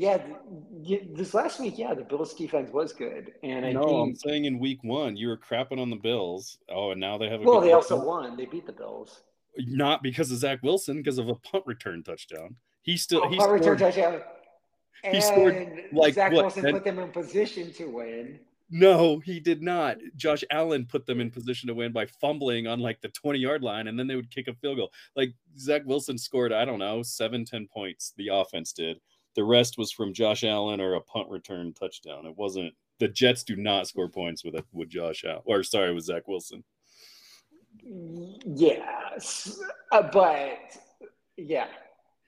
[0.00, 0.18] yeah,
[1.12, 4.44] this last week, yeah, the Bills defense was good, and I no, think, I'm saying
[4.46, 6.56] in week one you were crapping on the Bills.
[6.70, 8.06] Oh, and now they have a well, they also team.
[8.06, 8.36] won.
[8.36, 9.22] They beat the Bills.
[9.58, 12.56] Not because of Zach Wilson, because of a punt return touchdown.
[12.80, 14.22] He still oh, he punt scored, return touchdown.
[15.04, 18.40] And he scored like Zach what, Wilson put them in position to win.
[18.70, 19.96] No, he did not.
[20.14, 23.62] Josh Allen put them in position to win by fumbling on like the 20 yard
[23.62, 24.92] line, and then they would kick a field goal.
[25.16, 28.12] Like Zach Wilson scored, I don't know, seven, 10 points.
[28.16, 29.00] The offense did.
[29.34, 32.26] The rest was from Josh Allen or a punt return touchdown.
[32.26, 36.04] It wasn't the Jets do not score points with with Josh Allen or sorry with
[36.04, 36.62] Zach Wilson.
[37.82, 39.58] Yes,
[39.90, 40.58] uh, but
[41.36, 41.68] yeah,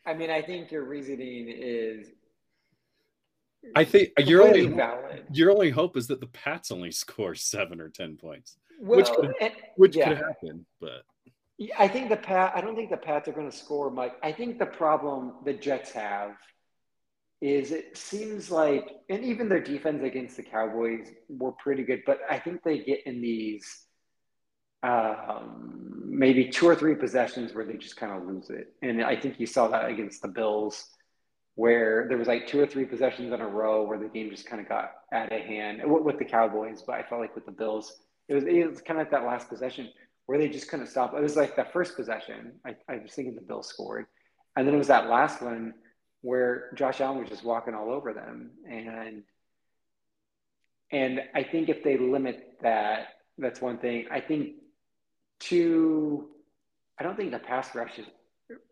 [0.06, 2.08] I mean, I think your reasoning is.
[3.74, 5.24] I think your only valid.
[5.32, 9.08] your only hope is that the Pats only score seven or ten points, well, which
[9.10, 10.08] could, and, which yeah.
[10.08, 10.66] could happen.
[10.80, 11.02] But
[11.78, 12.52] I think the Pat.
[12.54, 14.12] I don't think the Pats are going to score much.
[14.22, 16.32] I think the problem the Jets have
[17.40, 22.20] is it seems like, and even their defense against the Cowboys were pretty good, but
[22.30, 23.66] I think they get in these
[24.84, 28.72] um, maybe two or three possessions where they just kind of lose it.
[28.82, 30.86] And I think you saw that against the Bills,
[31.54, 34.46] where there was like two or three possessions in a row where the game just
[34.46, 36.82] kind of got out of hand with the Cowboys.
[36.82, 37.92] But I felt like with the Bills,
[38.28, 39.90] It was it was kind of that last possession
[40.26, 41.14] where they just couldn't stop.
[41.14, 42.52] It was like the first possession.
[42.64, 44.06] I, I was thinking the Bills scored,
[44.56, 45.74] and then it was that last one
[46.22, 49.24] where Josh Allen was just walking all over them, and
[50.90, 54.06] and I think if they limit that, that's one thing.
[54.10, 54.56] I think
[55.40, 56.28] two,
[56.98, 58.06] I don't think the pass rush is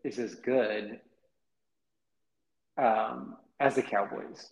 [0.03, 0.99] is as good
[2.77, 4.49] um, as the Cowboys,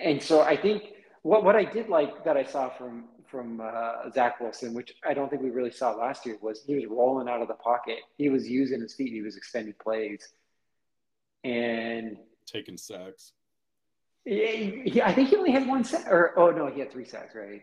[0.00, 0.82] and so I think
[1.22, 5.12] what what I did like that I saw from from uh, Zach Wilson, which I
[5.12, 7.98] don't think we really saw last year, was he was rolling out of the pocket.
[8.16, 9.08] He was using his feet.
[9.08, 10.28] And he was extending plays,
[11.44, 13.32] and taking sacks.
[14.24, 17.34] Yeah, I think he only had one sack, or oh no, he had three sacks,
[17.34, 17.62] right?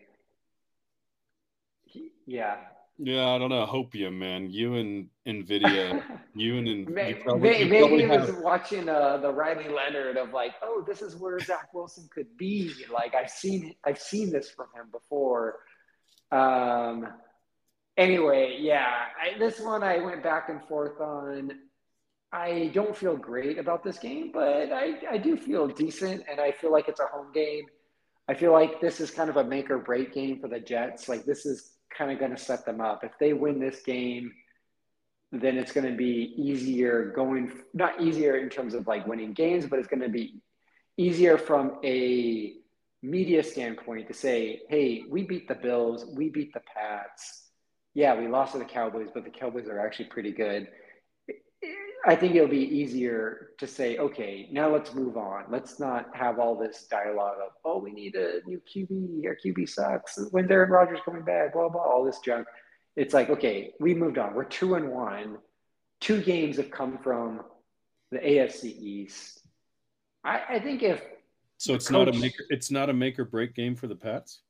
[1.84, 2.58] He, yeah.
[3.00, 3.66] Yeah, I don't know.
[3.66, 4.50] Hopium, man.
[4.50, 6.04] You and Nvidia,
[6.36, 6.86] you and you
[7.24, 11.02] probably, maybe, you maybe he was watching uh, the Riley Leonard of like, oh, this
[11.02, 12.72] is where Zach Wilson could be.
[12.92, 15.60] Like I've seen, I've seen this from him before.
[16.32, 17.08] Um.
[17.96, 21.52] Anyway, yeah, I, this one I went back and forth on.
[22.32, 26.52] I don't feel great about this game, but I, I do feel decent, and I
[26.52, 27.66] feel like it's a home game.
[28.28, 31.08] I feel like this is kind of a make or break game for the Jets.
[31.08, 33.04] Like this is kind of going to set them up.
[33.04, 34.34] If they win this game,
[35.32, 39.66] then it's going to be easier going, not easier in terms of like winning games,
[39.66, 40.42] but it's going to be
[40.98, 42.54] easier from a
[43.02, 47.50] media standpoint to say, hey, we beat the Bills, we beat the Pats.
[47.96, 50.68] Yeah, we lost to the Cowboys, but the Cowboys are actually pretty good
[52.06, 55.46] I think it'll be easier to say, okay, now let's move on.
[55.50, 59.26] Let's not have all this dialogue of, oh, we need a new QB.
[59.26, 60.20] Our QB sucks.
[60.32, 61.54] When Aaron Rodgers coming back?
[61.54, 61.82] Blah blah.
[61.82, 62.46] All this junk.
[62.96, 64.34] It's like, okay, we moved on.
[64.36, 65.38] We're two and one.
[66.02, 67.42] Two games have come from
[68.12, 69.40] the AFC East.
[70.26, 71.02] I, I think if
[71.58, 72.36] so, it's coach, not a make.
[72.50, 74.42] It's not a make or break game for the Pats.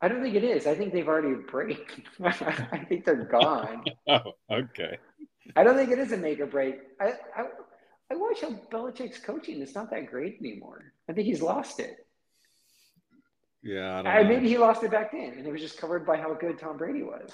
[0.00, 0.66] I don't think it is.
[0.66, 2.02] I think they've already break.
[2.22, 3.84] I think they're gone.
[4.08, 4.98] oh, okay.
[5.56, 6.80] I don't think it is a make or break.
[7.00, 7.44] I, I,
[8.10, 9.60] I watch how Belichick's coaching.
[9.60, 10.92] It's not that great anymore.
[11.08, 12.06] I think he's lost it.
[13.62, 16.34] Yeah, I maybe he lost it back then, and it was just covered by how
[16.34, 17.30] good Tom Brady was.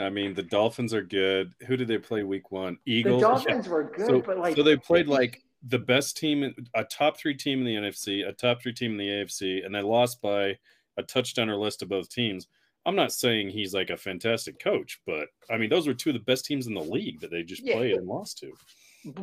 [0.00, 1.52] I mean, the Dolphins are good.
[1.66, 2.78] Who did they play week one?
[2.86, 3.20] Eagles.
[3.20, 3.72] The Dolphins yeah.
[3.72, 7.34] were good, so, but like so they played like the best team, a top three
[7.34, 10.56] team in the NFC, a top three team in the AFC, and they lost by
[10.96, 12.46] a touchdown or less to both teams.
[12.86, 16.14] I'm not saying he's like a fantastic coach, but I mean, those were two of
[16.14, 18.52] the best teams in the league that they just yeah, played and lost to.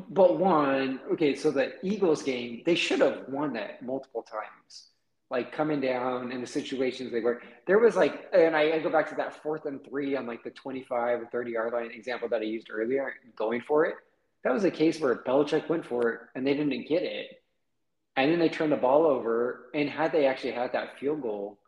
[0.10, 4.88] But one, okay, so the Eagles game, they should have won that multiple times.
[5.30, 7.42] Like coming down in the situations they were.
[7.66, 10.44] There was like, and I, I go back to that fourth and three on like
[10.44, 13.96] the 25 or 30 yard line example that I used earlier, going for it.
[14.44, 17.44] That was a case where Belichick went for it and they didn't get it.
[18.18, 19.70] And then they turned the ball over.
[19.74, 21.61] And had they actually had that field goal,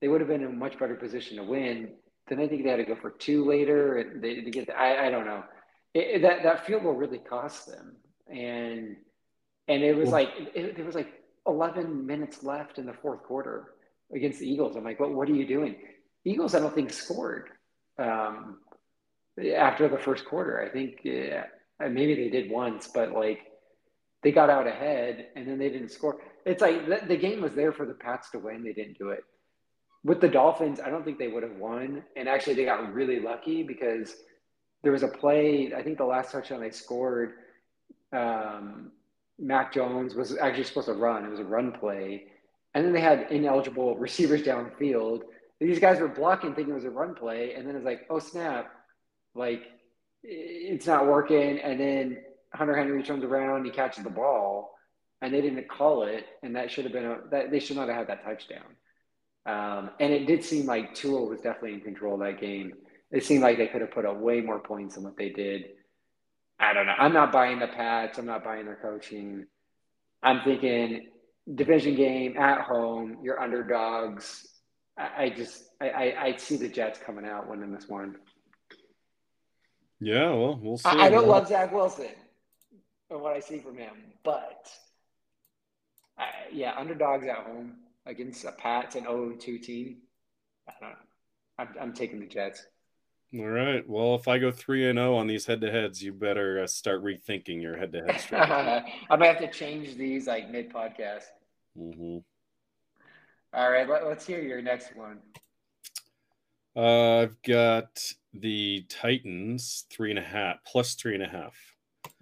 [0.00, 1.90] they would have been in a much better position to win.
[2.28, 4.66] Then I think they had to go for two later, and they to get.
[4.66, 5.42] The, I I don't know.
[5.94, 7.96] It, that that field goal really cost them,
[8.28, 8.96] and
[9.68, 11.12] and it was like it, there was like
[11.46, 13.74] 11 minutes left in the fourth quarter
[14.14, 14.76] against the Eagles.
[14.76, 15.76] I'm like, what what are you doing?
[16.24, 17.50] Eagles, I don't think scored
[17.98, 18.58] um,
[19.56, 20.62] after the first quarter.
[20.62, 21.44] I think yeah,
[21.80, 23.40] maybe they did once, but like
[24.22, 26.20] they got out ahead and then they didn't score.
[26.46, 28.62] It's like the, the game was there for the Pats to win.
[28.62, 29.24] They didn't do it
[30.04, 32.02] with the Dolphins, I don't think they would have won.
[32.16, 34.16] And actually, they got really lucky because
[34.82, 35.72] there was a play.
[35.74, 37.34] I think the last touchdown they scored,
[38.12, 38.92] um,
[39.38, 41.24] Mac Jones was actually supposed to run.
[41.24, 42.24] It was a run play,
[42.74, 45.22] and then they had ineligible receivers downfield.
[45.60, 48.18] These guys were blocking, thinking it was a run play, and then it's like, oh
[48.18, 48.72] snap,
[49.34, 49.62] like
[50.22, 51.58] it's not working.
[51.58, 52.18] And then
[52.54, 54.74] Hunter Henry turns around, he catches the ball,
[55.20, 57.88] and they didn't call it, and that should have been a that they should not
[57.88, 58.76] have had that touchdown.
[59.46, 62.74] Um, and it did seem like Tua was definitely in control of that game.
[63.10, 65.64] It seemed like they could have put up way more points than what they did.
[66.58, 66.94] I don't know.
[66.98, 68.18] I'm not buying the Pats.
[68.18, 69.46] I'm not buying their coaching.
[70.22, 71.08] I'm thinking
[71.54, 73.18] division game at home.
[73.22, 74.46] You're underdogs.
[74.98, 78.16] I, I just I, I, I see the Jets coming out winning this one.
[80.00, 80.88] Yeah, well, we'll see.
[80.88, 82.08] I, I don't love Zach Wilson
[83.10, 84.70] and what I see from him, but
[86.18, 89.96] I, yeah, underdogs at home against a Pats and 0-2 team.
[90.68, 90.96] I don't know.
[91.58, 92.66] I'm, I'm taking the Jets.
[93.38, 93.88] All right.
[93.88, 96.62] Well, if I go three and zero oh on these head to heads, you better
[96.62, 98.92] uh, start rethinking your head to head strategy.
[99.08, 101.24] I might have to change these like mid podcast.
[101.78, 102.18] Mm-hmm.
[103.54, 103.88] All right.
[103.88, 105.18] Let, us hear your next one.
[106.74, 111.54] Uh, I've got the Titans three and a half plus three and a half.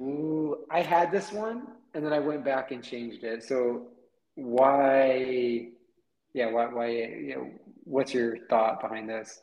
[0.00, 3.42] Ooh, I had this one and then I went back and changed it.
[3.42, 3.88] So
[4.38, 5.66] why
[6.32, 7.50] yeah why why you know
[7.84, 9.42] what's your thought behind this?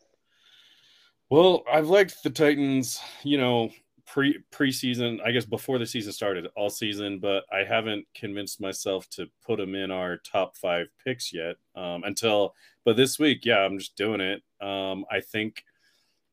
[1.30, 3.72] Well, I've liked the Titans, you know,
[4.06, 9.10] pre preseason, I guess before the season started, all season, but I haven't convinced myself
[9.12, 11.56] to put them in our top five picks yet.
[11.76, 12.54] Um, until,
[12.86, 14.44] but this week, yeah, I'm just doing it.
[14.66, 15.66] Um, I think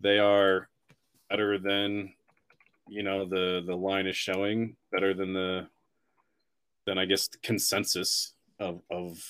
[0.00, 0.68] they are
[1.30, 2.12] better than,
[2.86, 5.66] you know, the the line is showing better than the,
[6.84, 9.24] than I guess the consensus of of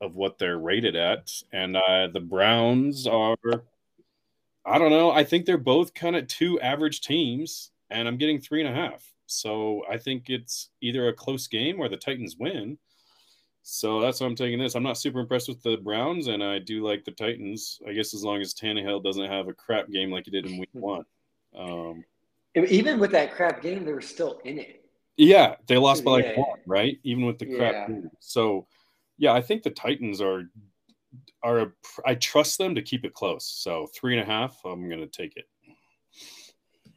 [0.00, 3.36] of what they're rated at, and uh, the Browns are
[4.64, 5.10] I don't know.
[5.10, 8.78] I think they're both kind of two average teams, and I'm getting three and a
[8.78, 9.04] half.
[9.26, 12.78] So I think it's either a close game or the Titans win.
[13.62, 14.74] So that's why I'm taking this.
[14.74, 17.80] I'm not super impressed with the Browns, and I do like the Titans.
[17.86, 20.58] I guess as long as Tannehill doesn't have a crap game like he did in
[20.58, 20.80] Week hmm.
[20.80, 21.04] One.
[21.56, 22.04] Um,
[22.54, 24.79] Even with that crap game, they were still in it.
[25.20, 26.40] Yeah, they lost by like yeah.
[26.40, 26.98] one, right?
[27.02, 27.96] Even with the crap yeah.
[28.20, 28.66] So,
[29.18, 30.44] yeah, I think the Titans are
[31.42, 31.72] are a,
[32.06, 33.44] I trust them to keep it close.
[33.44, 35.44] So three and a half, I'm going to take it.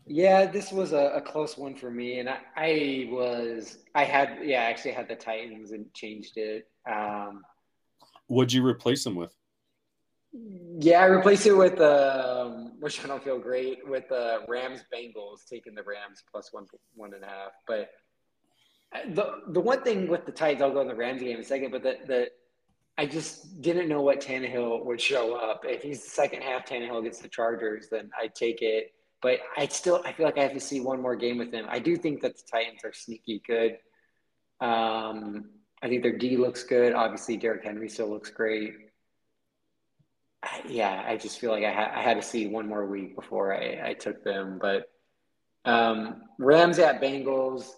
[0.05, 4.39] Yeah, this was a, a, close one for me, and I, I, was I had
[4.43, 6.69] yeah I actually had the Titans and changed it.
[6.89, 7.43] Um,
[8.27, 9.35] What'd you replace them with?
[10.79, 14.83] Yeah, I replaced it with um, which I don't feel great with the uh, Rams
[14.93, 17.51] Bengals taking the Rams plus one one and a half.
[17.67, 17.89] But
[19.09, 21.43] the the one thing with the Titans, I'll go in the Rams game in a
[21.43, 21.71] second.
[21.71, 22.27] But the the
[22.97, 25.63] I just didn't know what Tannehill would show up.
[25.65, 28.93] If he's the second half Tannehill against the Chargers, then I'd take it.
[29.21, 31.65] But I still I feel like I have to see one more game with him.
[31.69, 33.77] I do think that the Titans are sneaky good.
[34.61, 35.45] Um,
[35.81, 36.93] I think their D looks good.
[36.93, 38.73] Obviously, Derrick Henry still looks great.
[40.41, 43.15] I, yeah, I just feel like I, ha- I, had to see one more week
[43.15, 44.59] before I, I took them.
[44.61, 44.89] But
[45.65, 47.69] um, Rams at Bengals.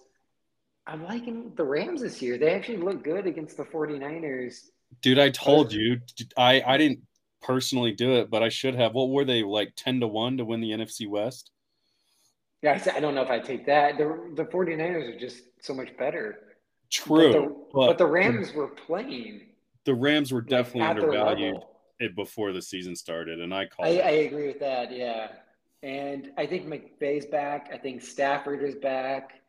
[0.88, 2.38] I'm liking the Rams this year.
[2.38, 4.70] They actually look good against the 49ers.
[5.02, 6.00] Dude, I told you.
[6.38, 7.00] I I didn't
[7.42, 8.94] personally do it, but I should have.
[8.94, 11.52] What were they like 10 to 1 to win the NFC West?
[12.62, 13.98] Yeah, I don't know if I take that.
[13.98, 16.40] The the 49ers are just so much better.
[16.90, 17.32] True.
[17.32, 19.48] But the, but but the Rams were playing.
[19.86, 21.58] The Rams were definitely like undervalued
[22.00, 23.86] it before the season started, and I call.
[23.86, 24.92] I, I, agree with that.
[24.92, 25.28] Yeah,
[25.84, 27.70] and I think McVay's back.
[27.72, 29.42] I think Stafford is back.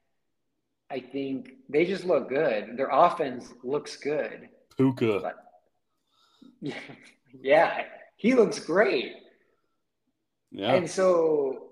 [0.90, 2.76] I think they just look good.
[2.76, 4.48] Their offense looks good.
[4.76, 5.20] Puka.
[5.20, 5.36] But,
[6.60, 6.74] yeah,
[7.40, 7.84] yeah,
[8.16, 9.14] he looks great.
[10.52, 10.74] Yeah.
[10.74, 11.70] And so,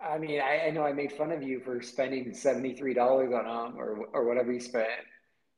[0.00, 3.78] I mean, I, I, know I made fun of you for spending $73 on him
[3.78, 4.88] or, or whatever you spent,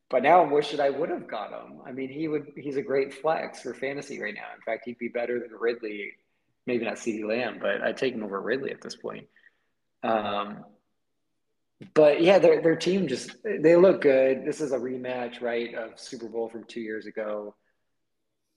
[0.08, 1.80] but now I'm wishing I would have got him.
[1.84, 4.46] I mean, he would, he's a great flex for fantasy right now.
[4.54, 6.12] In fact, he'd be better than Ridley,
[6.64, 9.26] maybe not CeeDee Lamb, but I'd take him over Ridley at this point.
[10.04, 10.64] Um,
[11.94, 14.44] but yeah, their their team just they look good.
[14.44, 17.54] This is a rematch, right, of Super Bowl from two years ago.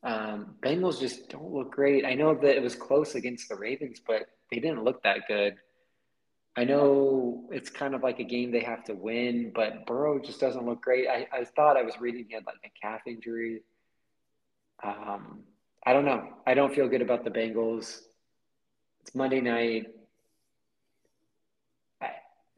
[0.04, 2.06] Um, Bengals just don't look great.
[2.06, 5.56] I know that it was close against the Ravens, but they didn't look that good.
[6.56, 10.40] I know it's kind of like a game they have to win, but Burrow just
[10.40, 11.08] doesn't look great.
[11.08, 13.64] I, I thought I was reading he had like a calf injury.
[14.82, 15.42] Um,
[15.86, 16.34] I don't know.
[16.48, 18.00] I don't feel good about the Bengals.
[19.02, 19.88] It's Monday night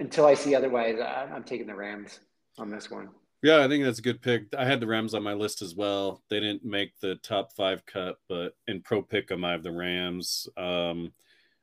[0.01, 2.19] until I see otherwise, I'm taking the Rams
[2.57, 3.09] on this one.
[3.43, 4.53] Yeah, I think that's a good pick.
[4.57, 6.21] I had the Rams on my list as well.
[6.29, 9.71] They didn't make the top five cut, but in pro pick them, I have the
[9.71, 10.47] Rams.
[10.57, 11.13] Um,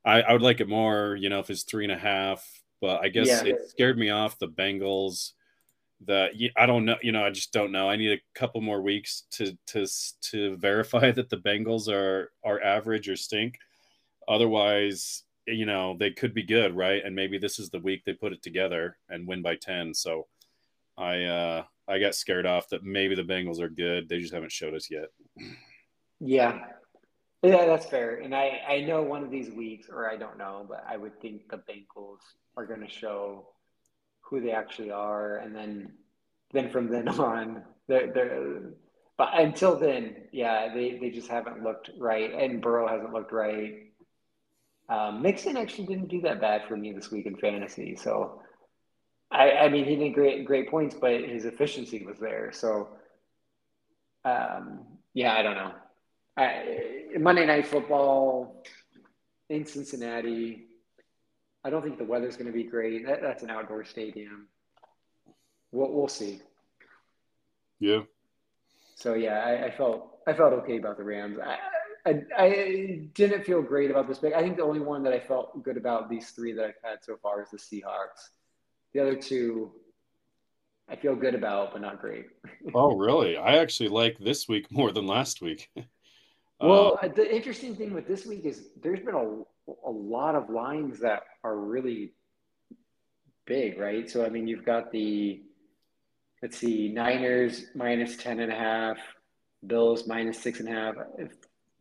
[0.05, 2.44] I, I, would like it more, you know, if it's three and a half,
[2.81, 3.44] but I guess yeah.
[3.44, 5.33] it scared me off the Bengals.
[6.07, 7.90] That I don't know, you know, I just don't know.
[7.90, 9.87] I need a couple more weeks to to
[10.31, 13.59] to verify that the Bengals are are average or stink.
[14.29, 17.03] Otherwise, you know they could be good right?
[17.05, 20.27] And maybe this is the week they put it together and win by 10 so
[20.97, 24.09] i uh i got scared off that maybe the bengals are good.
[24.09, 25.09] They just haven't showed us yet.
[26.21, 26.59] Yeah.
[27.43, 28.17] Yeah that's fair.
[28.17, 31.21] And i i know one of these weeks or i don't know but i would
[31.21, 32.21] think the bengals
[32.57, 33.49] are going to show
[34.21, 35.38] who they actually are.
[35.38, 35.92] And then
[36.53, 38.61] then from then on they're, they're
[39.17, 42.33] but until then yeah they they just haven't looked right.
[42.33, 43.88] And burrow hasn't looked right
[44.89, 47.97] um, Mixon actually didn't do that bad for me this week in fantasy.
[47.97, 48.41] So,
[49.31, 52.51] I, I mean, he didn't great great points, but his efficiency was there.
[52.53, 52.89] So,
[54.25, 54.81] um,
[55.13, 55.73] yeah, I don't know.
[56.37, 58.63] I, Monday Night Football
[59.51, 60.67] in Cincinnati.
[61.65, 63.07] I don't think the weather's going to be great.
[63.07, 64.47] That, that's an outdoor stadium.
[65.73, 66.41] We'll, we'll see.
[67.81, 68.03] Yeah.
[68.95, 71.39] So yeah, I, I felt I felt okay about the Rams.
[71.39, 71.57] I,
[72.07, 74.35] I, I didn't feel great about this pick.
[74.35, 76.99] I think the only one that I felt good about these three that I've had
[77.03, 78.31] so far is the Seahawks.
[78.92, 79.73] The other two,
[80.88, 82.27] I feel good about, but not great.
[82.75, 83.37] oh, really?
[83.37, 85.71] I actually like this week more than last week.
[86.61, 89.44] Well, uh, the interesting thing with this week is there's been a,
[89.87, 92.15] a lot of lines that are really
[93.46, 94.11] big, right?
[94.11, 95.40] So, I mean, you've got the,
[96.42, 98.99] let's see, Niners minus 10 and a half,
[99.67, 100.94] Bills minus six and a half,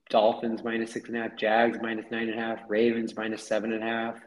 [0.10, 3.74] Dolphins minus six and a half, Jags minus nine and a half, Ravens minus seven
[3.74, 4.20] and a half,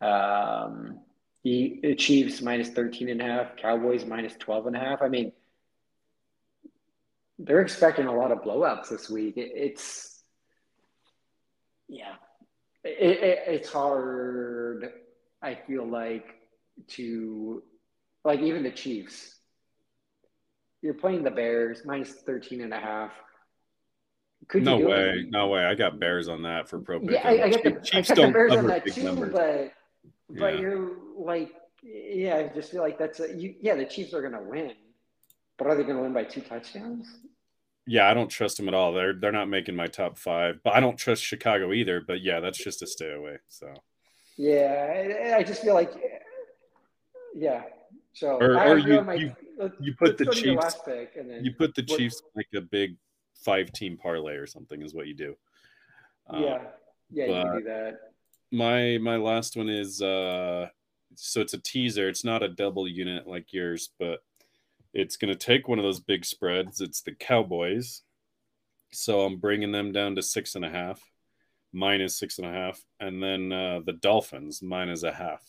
[0.00, 1.00] um,
[1.42, 5.02] the Chiefs minus 13 and a half, Cowboys minus 12 and a half.
[5.02, 5.32] I mean,
[7.38, 9.36] they're expecting a lot of blowouts this week.
[9.36, 10.22] It, it's,
[11.88, 12.14] yeah,
[12.84, 14.90] it, it, it's hard.
[15.42, 16.26] I feel like
[16.88, 17.62] to,
[18.24, 19.34] like even the Chiefs,
[20.82, 23.12] you're playing the Bears minus 13 and a half.
[24.50, 25.64] Could no way, no way.
[25.64, 27.00] I got Bears on that for pro.
[27.02, 29.32] Yeah, I, I, got the, Chiefs I got the Bears on that too, numbers.
[29.32, 29.72] but
[30.28, 30.60] but yeah.
[30.60, 31.52] you're like,
[31.84, 34.72] yeah, I just feel like that's a, you, yeah, the Chiefs are going to win,
[35.56, 37.06] but are they to win by two touchdowns?
[37.86, 38.92] Yeah, I don't trust them at all.
[38.92, 42.00] They're they're not making my top five, but I don't trust Chicago either.
[42.04, 43.38] But yeah, that's just a stay away.
[43.46, 43.72] So
[44.36, 45.92] yeah, I, just feel like
[47.36, 47.62] yeah.
[48.14, 49.32] So or, or you, my, you,
[49.78, 50.76] you put the Chiefs
[51.40, 52.96] you put the Chiefs like a big
[53.44, 55.36] five team parlay or something is what you do.
[56.32, 56.60] Yeah, um,
[57.10, 57.94] yeah, you can do that.
[58.52, 60.68] My my last one is uh
[61.14, 62.08] so it's a teaser.
[62.08, 64.20] It's not a double unit like yours, but
[64.92, 66.80] it's going to take one of those big spreads.
[66.80, 68.02] It's the Cowboys.
[68.92, 71.00] So I'm bringing them down to six and a half,
[71.72, 72.80] minus six and a half.
[72.98, 75.42] And then uh, the Dolphins, minus a half.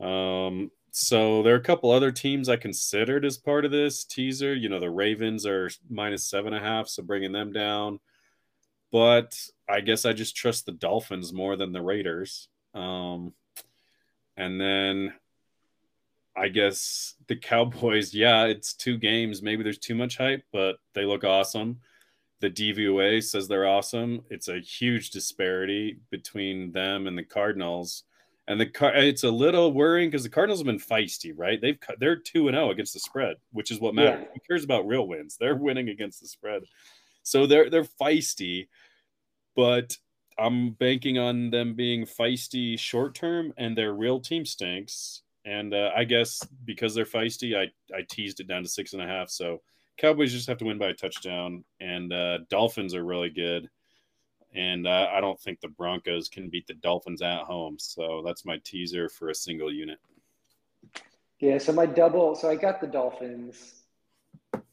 [0.00, 4.54] Um, so there are a couple other teams I considered as part of this teaser.
[4.54, 8.00] You know, the Ravens are minus seven and a half, so bringing them down.
[8.92, 9.38] But
[9.68, 12.48] I guess I just trust the Dolphins more than the Raiders.
[12.74, 13.32] Um,
[14.36, 15.14] and then
[16.36, 19.42] I guess the Cowboys, yeah, it's two games.
[19.42, 21.80] Maybe there's too much hype, but they look awesome.
[22.40, 24.24] The DVOA says they're awesome.
[24.30, 28.04] It's a huge disparity between them and the Cardinals.
[28.50, 31.60] And the car, it's a little worrying because the Cardinals have been feisty, right?
[31.60, 34.22] They've they're two and zero oh against the spread, which is what matters.
[34.22, 34.28] Yeah.
[34.34, 35.36] Who cares about real wins?
[35.38, 36.64] They're winning against the spread,
[37.22, 38.66] so they're they're feisty.
[39.54, 39.96] But
[40.36, 45.22] I'm banking on them being feisty short term, and their real team stinks.
[45.44, 49.02] And uh, I guess because they're feisty, I I teased it down to six and
[49.02, 49.30] a half.
[49.30, 49.62] So
[49.96, 53.70] Cowboys just have to win by a touchdown, and uh, Dolphins are really good.
[54.54, 57.76] And uh, I don't think the Broncos can beat the Dolphins at home.
[57.78, 59.98] So that's my teaser for a single unit.
[61.38, 61.58] Yeah.
[61.58, 62.34] So my double.
[62.34, 63.82] So I got the Dolphins.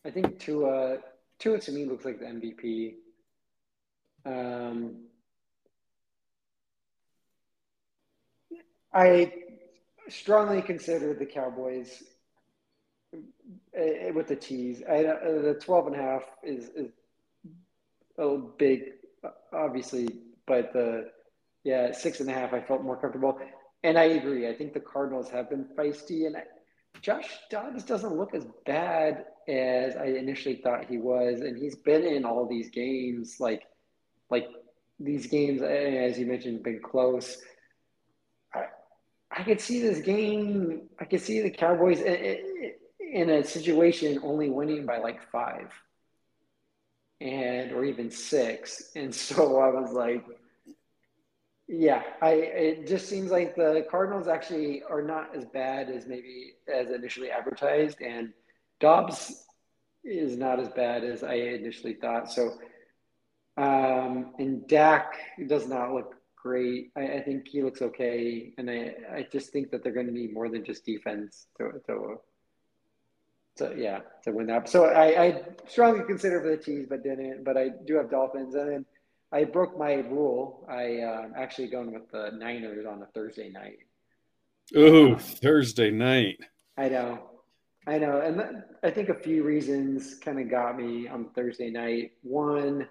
[0.03, 0.97] I think Tua.
[1.39, 2.95] Tua to me looks like the MVP.
[4.25, 5.03] Um,
[8.93, 9.32] I
[10.09, 12.03] strongly consider the Cowboys
[13.13, 14.82] uh, with the tees.
[14.89, 16.91] I, uh, the 12 and a half is, is
[18.17, 18.93] a big,
[19.53, 20.07] obviously,
[20.45, 21.09] but the,
[21.63, 23.39] yeah, six and a half, I felt more comfortable.
[23.84, 24.47] And I agree.
[24.47, 26.43] I think the Cardinals have been feisty, and I,
[27.01, 32.03] Josh Dobbs doesn't look as bad as I initially thought he was, and he's been
[32.03, 33.63] in all these games, like,
[34.30, 34.47] like
[34.99, 37.38] these games, eh, as you mentioned, been close.
[39.32, 40.89] I could see this game.
[40.99, 42.69] I could see the Cowboys eh, eh,
[43.13, 45.71] in a situation only winning by like five,
[47.22, 48.91] and or even six.
[48.95, 50.26] And so I was like,
[51.68, 52.32] yeah, I.
[52.32, 57.30] It just seems like the Cardinals actually are not as bad as maybe as initially
[57.30, 58.32] advertised, and
[58.80, 59.43] Dobbs
[60.05, 62.32] is not as bad as I initially thought.
[62.32, 62.53] So,
[63.57, 65.15] um, and Dak
[65.47, 66.91] does not look great.
[66.95, 70.13] I, I, think he looks okay, and I I just think that they're going to
[70.13, 72.22] need more than just defense to to,
[73.58, 74.70] to yeah to win that.
[74.70, 77.43] So I, I strongly consider for the Chiefs, but didn't.
[77.43, 78.86] But I do have Dolphins, and then
[79.32, 80.66] I broke my rule.
[80.70, 83.80] I uh, actually going with the Niners on a Thursday night.
[84.76, 86.39] Oh, Thursday night.
[86.78, 87.30] I know.
[87.86, 88.20] I know.
[88.20, 92.12] And I think a few reasons kind of got me on Thursday night.
[92.22, 92.88] One,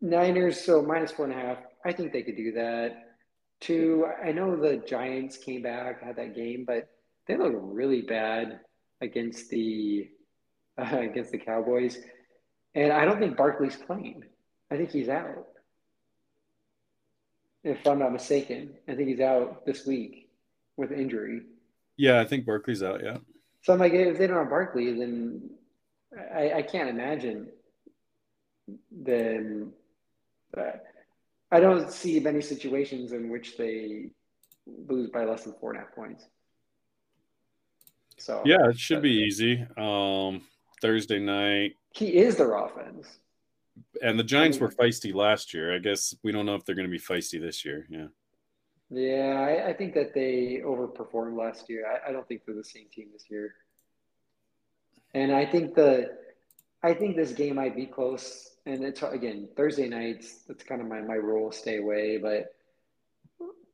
[0.00, 1.58] Niners, so minus four and a half.
[1.84, 3.14] I think they could do that.
[3.60, 6.90] Two, I know the Giants came back, had that game, but
[7.26, 8.60] they look really bad
[9.00, 10.08] against the
[10.78, 11.98] uh, against the Cowboys.
[12.74, 14.24] And I don't think Barkley's playing.
[14.70, 15.46] I think he's out.
[17.64, 20.28] If I'm not mistaken, I think he's out this week
[20.76, 21.42] with injury.
[21.96, 23.02] Yeah, I think Barkley's out.
[23.02, 23.18] Yeah.
[23.62, 25.50] So I'm like, if they don't have Barkley, then
[26.34, 27.48] I, I can't imagine
[28.90, 29.72] them
[31.50, 34.10] I don't see many situations in which they
[34.66, 36.26] lose by less than four and a half points.
[38.18, 39.66] So yeah, it should be easy.
[39.76, 40.42] Um,
[40.80, 41.76] Thursday night.
[41.92, 43.18] He is their offense.
[44.02, 45.74] And the Giants were feisty last year.
[45.74, 47.86] I guess we don't know if they're going to be feisty this year.
[47.90, 48.06] Yeah.
[48.88, 51.84] Yeah, I, I think that they overperformed last year.
[51.86, 53.54] I, I don't think they're the same team this year.
[55.14, 56.16] And I think the
[56.82, 58.52] I think this game might be close.
[58.64, 60.42] And it's again Thursday nights.
[60.46, 62.18] That's kind of my my rule: stay away.
[62.18, 62.54] But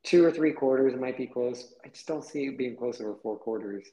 [0.03, 1.73] two or three quarters might be close.
[1.85, 3.85] I just don't see it being close over four quarters.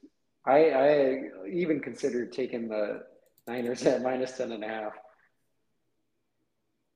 [0.47, 3.05] I I even considered taking the
[3.47, 4.93] Niners at minus ten and a half.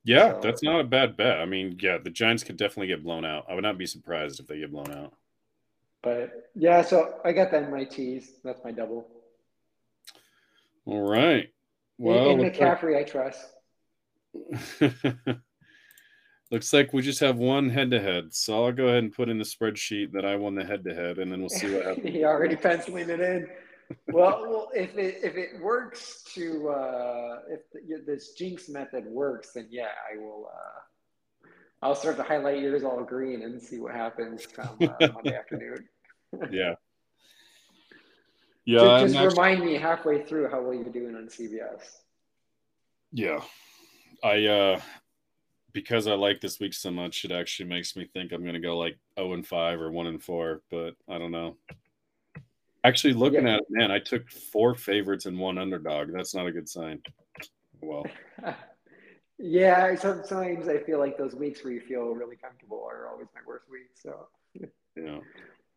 [0.05, 1.39] Yeah, so, that's not a bad bet.
[1.41, 3.47] I mean, yeah, the Giants could definitely get blown out.
[3.49, 5.15] I would not be surprised if they get blown out.
[6.03, 8.33] But yeah, so I got that in my tease.
[8.45, 9.09] That's my double.
[10.85, 11.49] All right.
[11.97, 12.99] Well, in, in McCaffrey.
[12.99, 13.41] I trust.
[16.51, 18.35] looks like we just have one head to head.
[18.35, 20.95] So I'll go ahead and put in the spreadsheet that I won the head to
[20.95, 22.09] head, and then we'll see what happens.
[22.09, 23.49] he already penciling it in.
[24.13, 29.53] well, well, if it if it works to uh, if the, this jinx method works,
[29.53, 30.51] then yeah, I will.
[30.53, 30.81] Uh,
[31.83, 35.87] I'll start to highlight yours all green and see what happens come uh, Monday afternoon.
[36.51, 36.75] yeah.
[38.65, 39.01] Yeah.
[39.03, 41.83] just, just remind me halfway through how well you're doing on CBS.
[43.13, 43.41] Yeah,
[44.23, 44.81] I uh
[45.75, 48.61] because I like this week so much, it actually makes me think I'm going to
[48.61, 51.57] go like 0 and 5 or 1 and 4, but I don't know.
[52.85, 53.55] Actually, looking yeah.
[53.55, 56.13] at it, man, I took four favorites and one underdog.
[56.13, 57.01] That's not a good sign.
[57.81, 58.07] Well,
[59.39, 63.41] yeah, sometimes I feel like those weeks where you feel really comfortable are always my
[63.47, 64.03] worst weeks.
[64.03, 64.29] So,
[64.97, 65.19] yeah.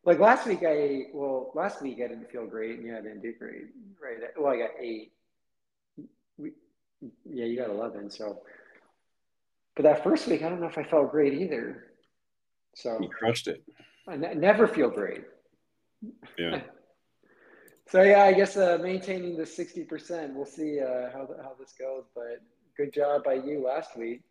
[0.04, 3.22] Like last week, I well, last week I didn't feel great, and yeah, I didn't
[3.22, 3.68] do great,
[4.02, 4.18] right?
[4.38, 5.14] Well, I got eight.
[6.38, 6.52] We,
[7.26, 8.10] yeah, you got eleven.
[8.10, 8.41] So,
[9.78, 11.86] but that first week, I don't know if I felt great either.
[12.74, 13.64] So you crushed it.
[14.08, 15.24] I ne- never feel great.
[16.38, 16.62] Yeah.
[17.90, 20.34] So yeah, I guess uh, maintaining the sixty percent.
[20.36, 22.42] We'll see uh, how how this goes, but
[22.76, 24.24] good job by you last week.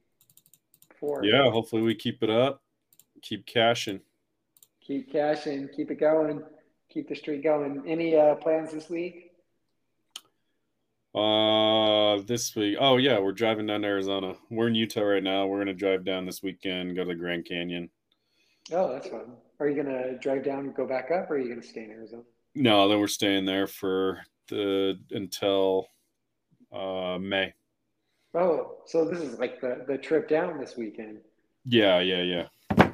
[1.00, 1.24] Four.
[1.24, 2.60] Yeah, hopefully we keep it up.
[3.22, 4.02] Keep cashing.
[4.82, 5.70] Keep cashing.
[5.74, 6.42] Keep it going.
[6.90, 7.82] Keep the streak going.
[7.86, 9.32] Any uh, plans this week?
[11.16, 12.76] Uh, this week.
[12.78, 14.34] Oh yeah, we're driving down to Arizona.
[14.50, 15.46] We're in Utah right now.
[15.46, 16.94] We're gonna drive down this weekend.
[16.94, 17.88] Go to the Grand Canyon.
[18.70, 19.32] Oh, that's fun.
[19.58, 21.90] Are you gonna drive down and go back up, or are you gonna stay in
[21.90, 22.22] Arizona?
[22.54, 25.86] No, then we're staying there for the until
[26.70, 27.54] uh, May.
[28.34, 31.20] Oh, so this is like the the trip down this weekend.
[31.64, 32.90] Yeah, yeah, yeah.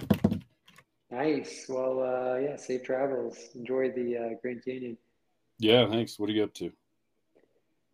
[1.10, 1.66] Nice.
[1.68, 2.54] Well, uh, yeah.
[2.54, 3.36] Safe travels.
[3.56, 4.96] Enjoy the uh, Grand Canyon.
[5.58, 6.20] Yeah, thanks.
[6.20, 6.72] What are you up to?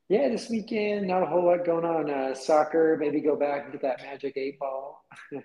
[0.09, 2.09] Yeah, this weekend, not a whole lot going on.
[2.09, 5.05] Uh, soccer, maybe go back and get that magic eight ball.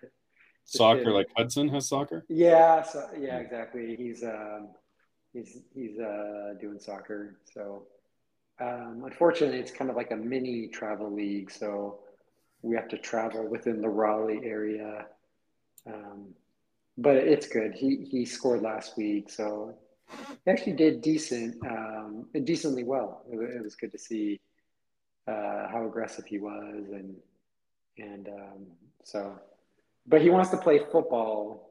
[0.63, 2.25] soccer, like Hudson has soccer.
[2.29, 3.95] Yeah, so, yeah, exactly.
[3.97, 4.69] He's um,
[5.33, 7.39] he's he's uh, doing soccer.
[7.53, 7.87] So
[8.61, 11.51] um, unfortunately, it's kind of like a mini travel league.
[11.51, 11.99] So
[12.61, 15.07] we have to travel within the Raleigh area.
[15.85, 16.33] Um,
[16.97, 17.73] but it's good.
[17.73, 19.75] He he scored last week, so
[20.09, 23.23] he actually did decent, um, decently well.
[23.29, 24.39] It, it, was good to see
[25.27, 27.15] uh, how aggressive he was, and
[27.97, 28.65] and um,
[29.03, 29.39] so.
[30.05, 31.69] But he wants to play football,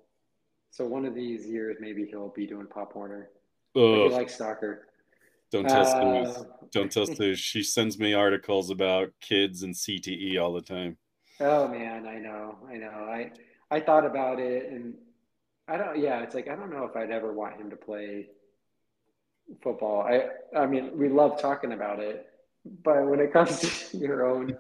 [0.71, 3.29] so one of these years maybe he'll be doing Pop Warner.
[3.75, 4.89] He likes soccer.
[5.51, 6.47] Don't test uh, Stu.
[6.73, 7.35] Don't test Stu.
[7.35, 10.97] She sends me articles about kids and CTE all the time.
[11.41, 12.89] Oh man, I know, I know.
[12.89, 13.33] I
[13.71, 14.95] I thought about it, and
[15.69, 15.99] I don't.
[15.99, 18.29] Yeah, it's like I don't know if I'd ever want him to play
[19.63, 20.03] football.
[20.03, 20.29] I
[20.59, 22.27] I mean, we love talking about it,
[22.65, 24.57] but when it comes to your own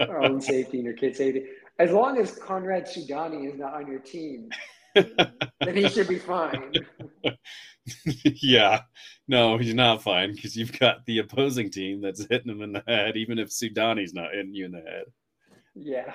[0.00, 1.44] own safety and your kid's safety,
[1.78, 4.50] as long as Conrad Sudani is not on your team,
[4.94, 6.72] then he should be fine.
[8.24, 8.82] yeah,
[9.28, 12.84] no, he's not fine because you've got the opposing team that's hitting him in the
[12.86, 15.04] head, even if Sudani's not hitting you in the head.
[15.74, 16.12] Yeah.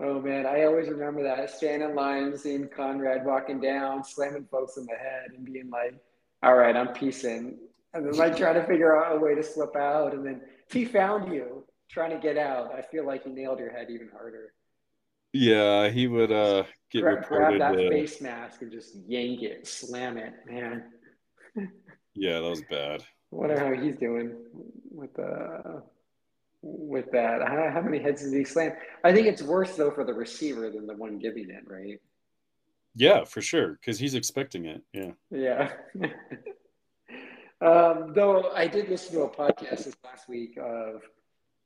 [0.00, 4.76] Oh man, I always remember that standing in line, seeing Conrad walking down, slamming folks
[4.76, 5.94] in the head, and being like,
[6.42, 7.58] "All right, I'm piecing,"
[7.94, 10.14] and then like trying to figure out a way to slip out.
[10.14, 13.58] And then if he found you trying to get out, I feel like he nailed
[13.58, 14.52] your head even harder.
[15.32, 17.58] Yeah, he would uh get grab, reported.
[17.58, 20.84] Grab that uh, face mask and just yank it, slam it, man.
[22.14, 23.04] yeah, that was bad.
[23.30, 24.36] Wonder how he's doing
[24.90, 25.80] with uh
[26.62, 27.42] with that.
[27.46, 28.72] How, how many heads does he slam?
[29.04, 32.00] I think it's worse though for the receiver than the one giving it, right?
[32.94, 34.82] Yeah, for sure, because he's expecting it.
[34.92, 35.12] Yeah.
[35.30, 35.72] Yeah.
[37.60, 41.02] um, though I did listen to a podcast this last week of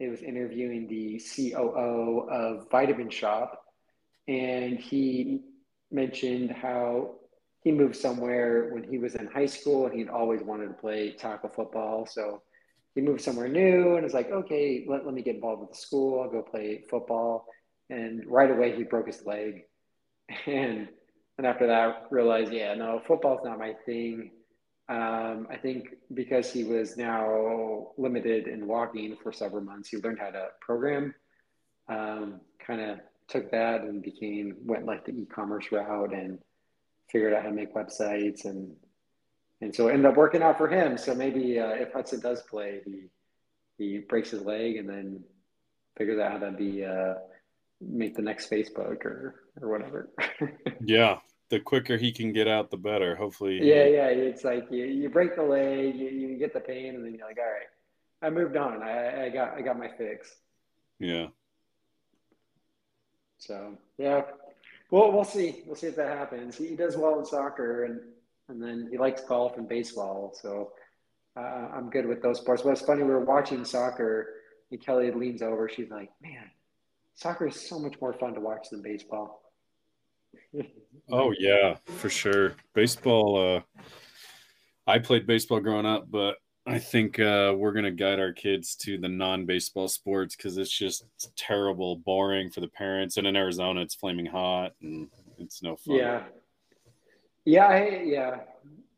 [0.01, 3.57] it was interviewing the COO of Vitamin Shoppe,
[4.26, 5.43] and he
[5.90, 7.16] mentioned how
[7.62, 11.12] he moved somewhere when he was in high school and he'd always wanted to play
[11.12, 12.07] tackle football.
[12.07, 12.43] So
[12.95, 15.76] he moved somewhere new and was like, okay, let, let me get involved with the
[15.76, 16.20] school.
[16.20, 17.47] I'll go play football.
[17.88, 19.64] And right away he broke his leg.
[20.47, 20.88] And
[21.38, 24.30] and after that realized, yeah, no, football's not my thing.
[24.93, 30.18] Um, I think because he was now limited in walking for several months, he learned
[30.18, 31.14] how to program.
[31.88, 36.38] Um, kind of took that and became went like the e-commerce route and
[37.11, 38.76] figured out how to make websites and
[39.62, 40.99] and so it ended up working out for him.
[40.99, 43.05] So maybe uh, if Hudson does play, he
[43.78, 45.24] he breaks his leg and then
[45.97, 47.14] figures out how to be uh,
[47.80, 50.11] make the next Facebook or or whatever.
[50.84, 51.18] yeah,
[51.53, 53.15] the quicker he can get out, the better.
[53.15, 53.59] Hopefully.
[53.63, 54.07] Yeah, yeah.
[54.07, 57.29] It's like you, you break the leg, you, you get the pain, and then you're
[57.29, 57.69] like, all right,
[58.23, 58.83] I moved on.
[58.83, 60.35] I, I got I got my fix.
[60.99, 61.27] Yeah.
[63.37, 64.23] So yeah,
[64.91, 65.63] well we'll see.
[65.67, 66.57] We'll see if that happens.
[66.57, 68.01] He does well in soccer, and
[68.49, 70.35] and then he likes golf and baseball.
[70.41, 70.73] So
[71.37, 72.63] uh, I'm good with those sports.
[72.63, 74.27] But it's funny, we were watching soccer,
[74.71, 75.69] and Kelly leans over.
[75.69, 76.51] She's like, "Man,
[77.15, 79.41] soccer is so much more fun to watch than baseball."
[81.11, 82.55] Oh yeah, for sure.
[82.75, 83.57] Baseball.
[83.57, 83.83] Uh,
[84.87, 86.37] I played baseball growing up, but
[86.67, 91.05] I think uh, we're gonna guide our kids to the non-baseball sports because it's just
[91.37, 93.17] terrible, boring for the parents.
[93.17, 95.97] And in Arizona, it's flaming hot and it's no fun.
[95.97, 96.23] Yeah,
[97.45, 98.37] yeah, I, yeah.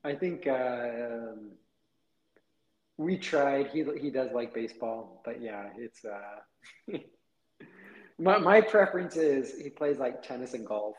[0.04, 1.32] I think uh,
[2.98, 3.68] we tried.
[3.68, 6.98] He he does like baseball, but yeah, it's uh,
[8.18, 10.96] my my preference is he plays like tennis and golf.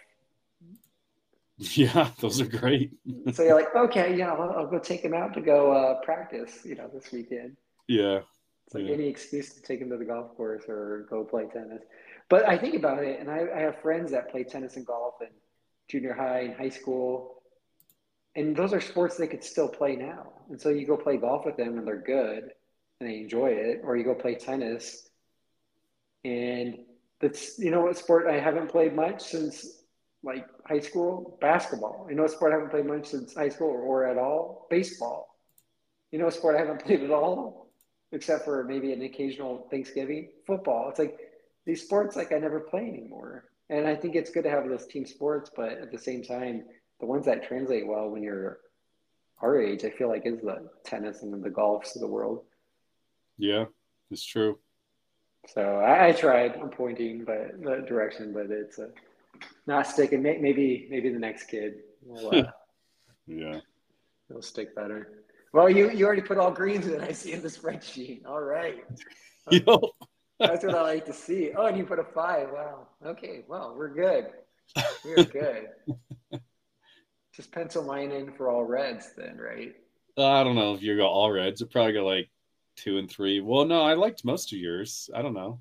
[1.75, 2.91] Yeah, those are great.
[3.33, 6.59] so you're like, okay, yeah, I'll, I'll go take him out to go uh, practice,
[6.65, 7.55] you know, this weekend.
[7.87, 8.19] Yeah.
[8.65, 8.93] It's like yeah.
[8.93, 11.83] any excuse to take him to the golf course or go play tennis.
[12.29, 15.15] But I think about it, and I, I have friends that play tennis and golf
[15.21, 15.29] in
[15.87, 17.43] junior high and high school,
[18.35, 20.33] and those are sports they could still play now.
[20.49, 22.51] And so you go play golf with them, and they're good,
[22.99, 25.07] and they enjoy it, or you go play tennis,
[26.23, 26.79] and
[27.21, 29.83] that's you know what sport I haven't played much since
[30.25, 32.07] like high school basketball.
[32.09, 34.67] You know, a sport I haven't played much since high school or, or at all
[34.69, 35.37] baseball.
[36.11, 37.69] You know, a sport I haven't played at all,
[38.11, 40.89] except for maybe an occasional Thanksgiving football.
[40.89, 41.19] It's like
[41.65, 43.45] these sports like I never play anymore.
[43.69, 46.65] And I think it's good to have those team sports, but at the same time,
[46.99, 48.59] the ones that translate well when you're
[49.41, 52.43] our age, I feel like is the tennis and the golfs of the world.
[53.37, 53.65] Yeah,
[54.09, 54.59] it's true.
[55.47, 56.55] So I, I tried.
[56.55, 58.89] I'm pointing, but the direction, but it's a
[59.67, 60.21] not sticking.
[60.21, 62.35] Maybe maybe the next kid will.
[62.35, 62.51] Uh,
[63.27, 63.59] yeah,
[64.29, 65.23] it'll stick better.
[65.53, 67.01] Well, you you already put all greens in.
[67.01, 68.25] I see in the spreadsheet.
[68.25, 68.83] All right.
[69.51, 69.91] Yo.
[70.39, 71.51] That's what I like to see.
[71.55, 72.49] Oh, and you put a five.
[72.51, 72.87] Wow.
[73.05, 73.45] Okay.
[73.47, 74.27] Well, we're good.
[75.05, 75.69] We're good.
[77.33, 79.73] Just pencil mine in for all reds, then, right?
[80.17, 81.61] I don't know if you go all reds.
[81.61, 82.29] You probably go like
[82.75, 83.41] two and three.
[83.41, 85.09] Well, no, I liked most of yours.
[85.15, 85.59] I don't know.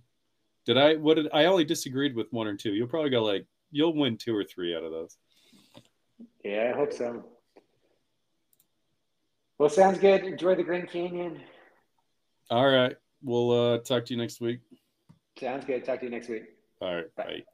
[0.66, 0.94] Did I?
[0.94, 2.74] What did I only disagreed with one or two?
[2.74, 5.16] You'll probably go like you'll win two or three out of those.
[6.44, 7.24] Yeah, I hope so.
[9.58, 10.24] Well, sounds good.
[10.24, 11.40] Enjoy the Grand Canyon.
[12.50, 12.96] All right.
[13.22, 14.60] We'll uh, talk to you next week.
[15.38, 15.84] Sounds good.
[15.84, 16.44] Talk to you next week.
[16.80, 17.14] All right.
[17.16, 17.24] Bye.
[17.24, 17.44] bye.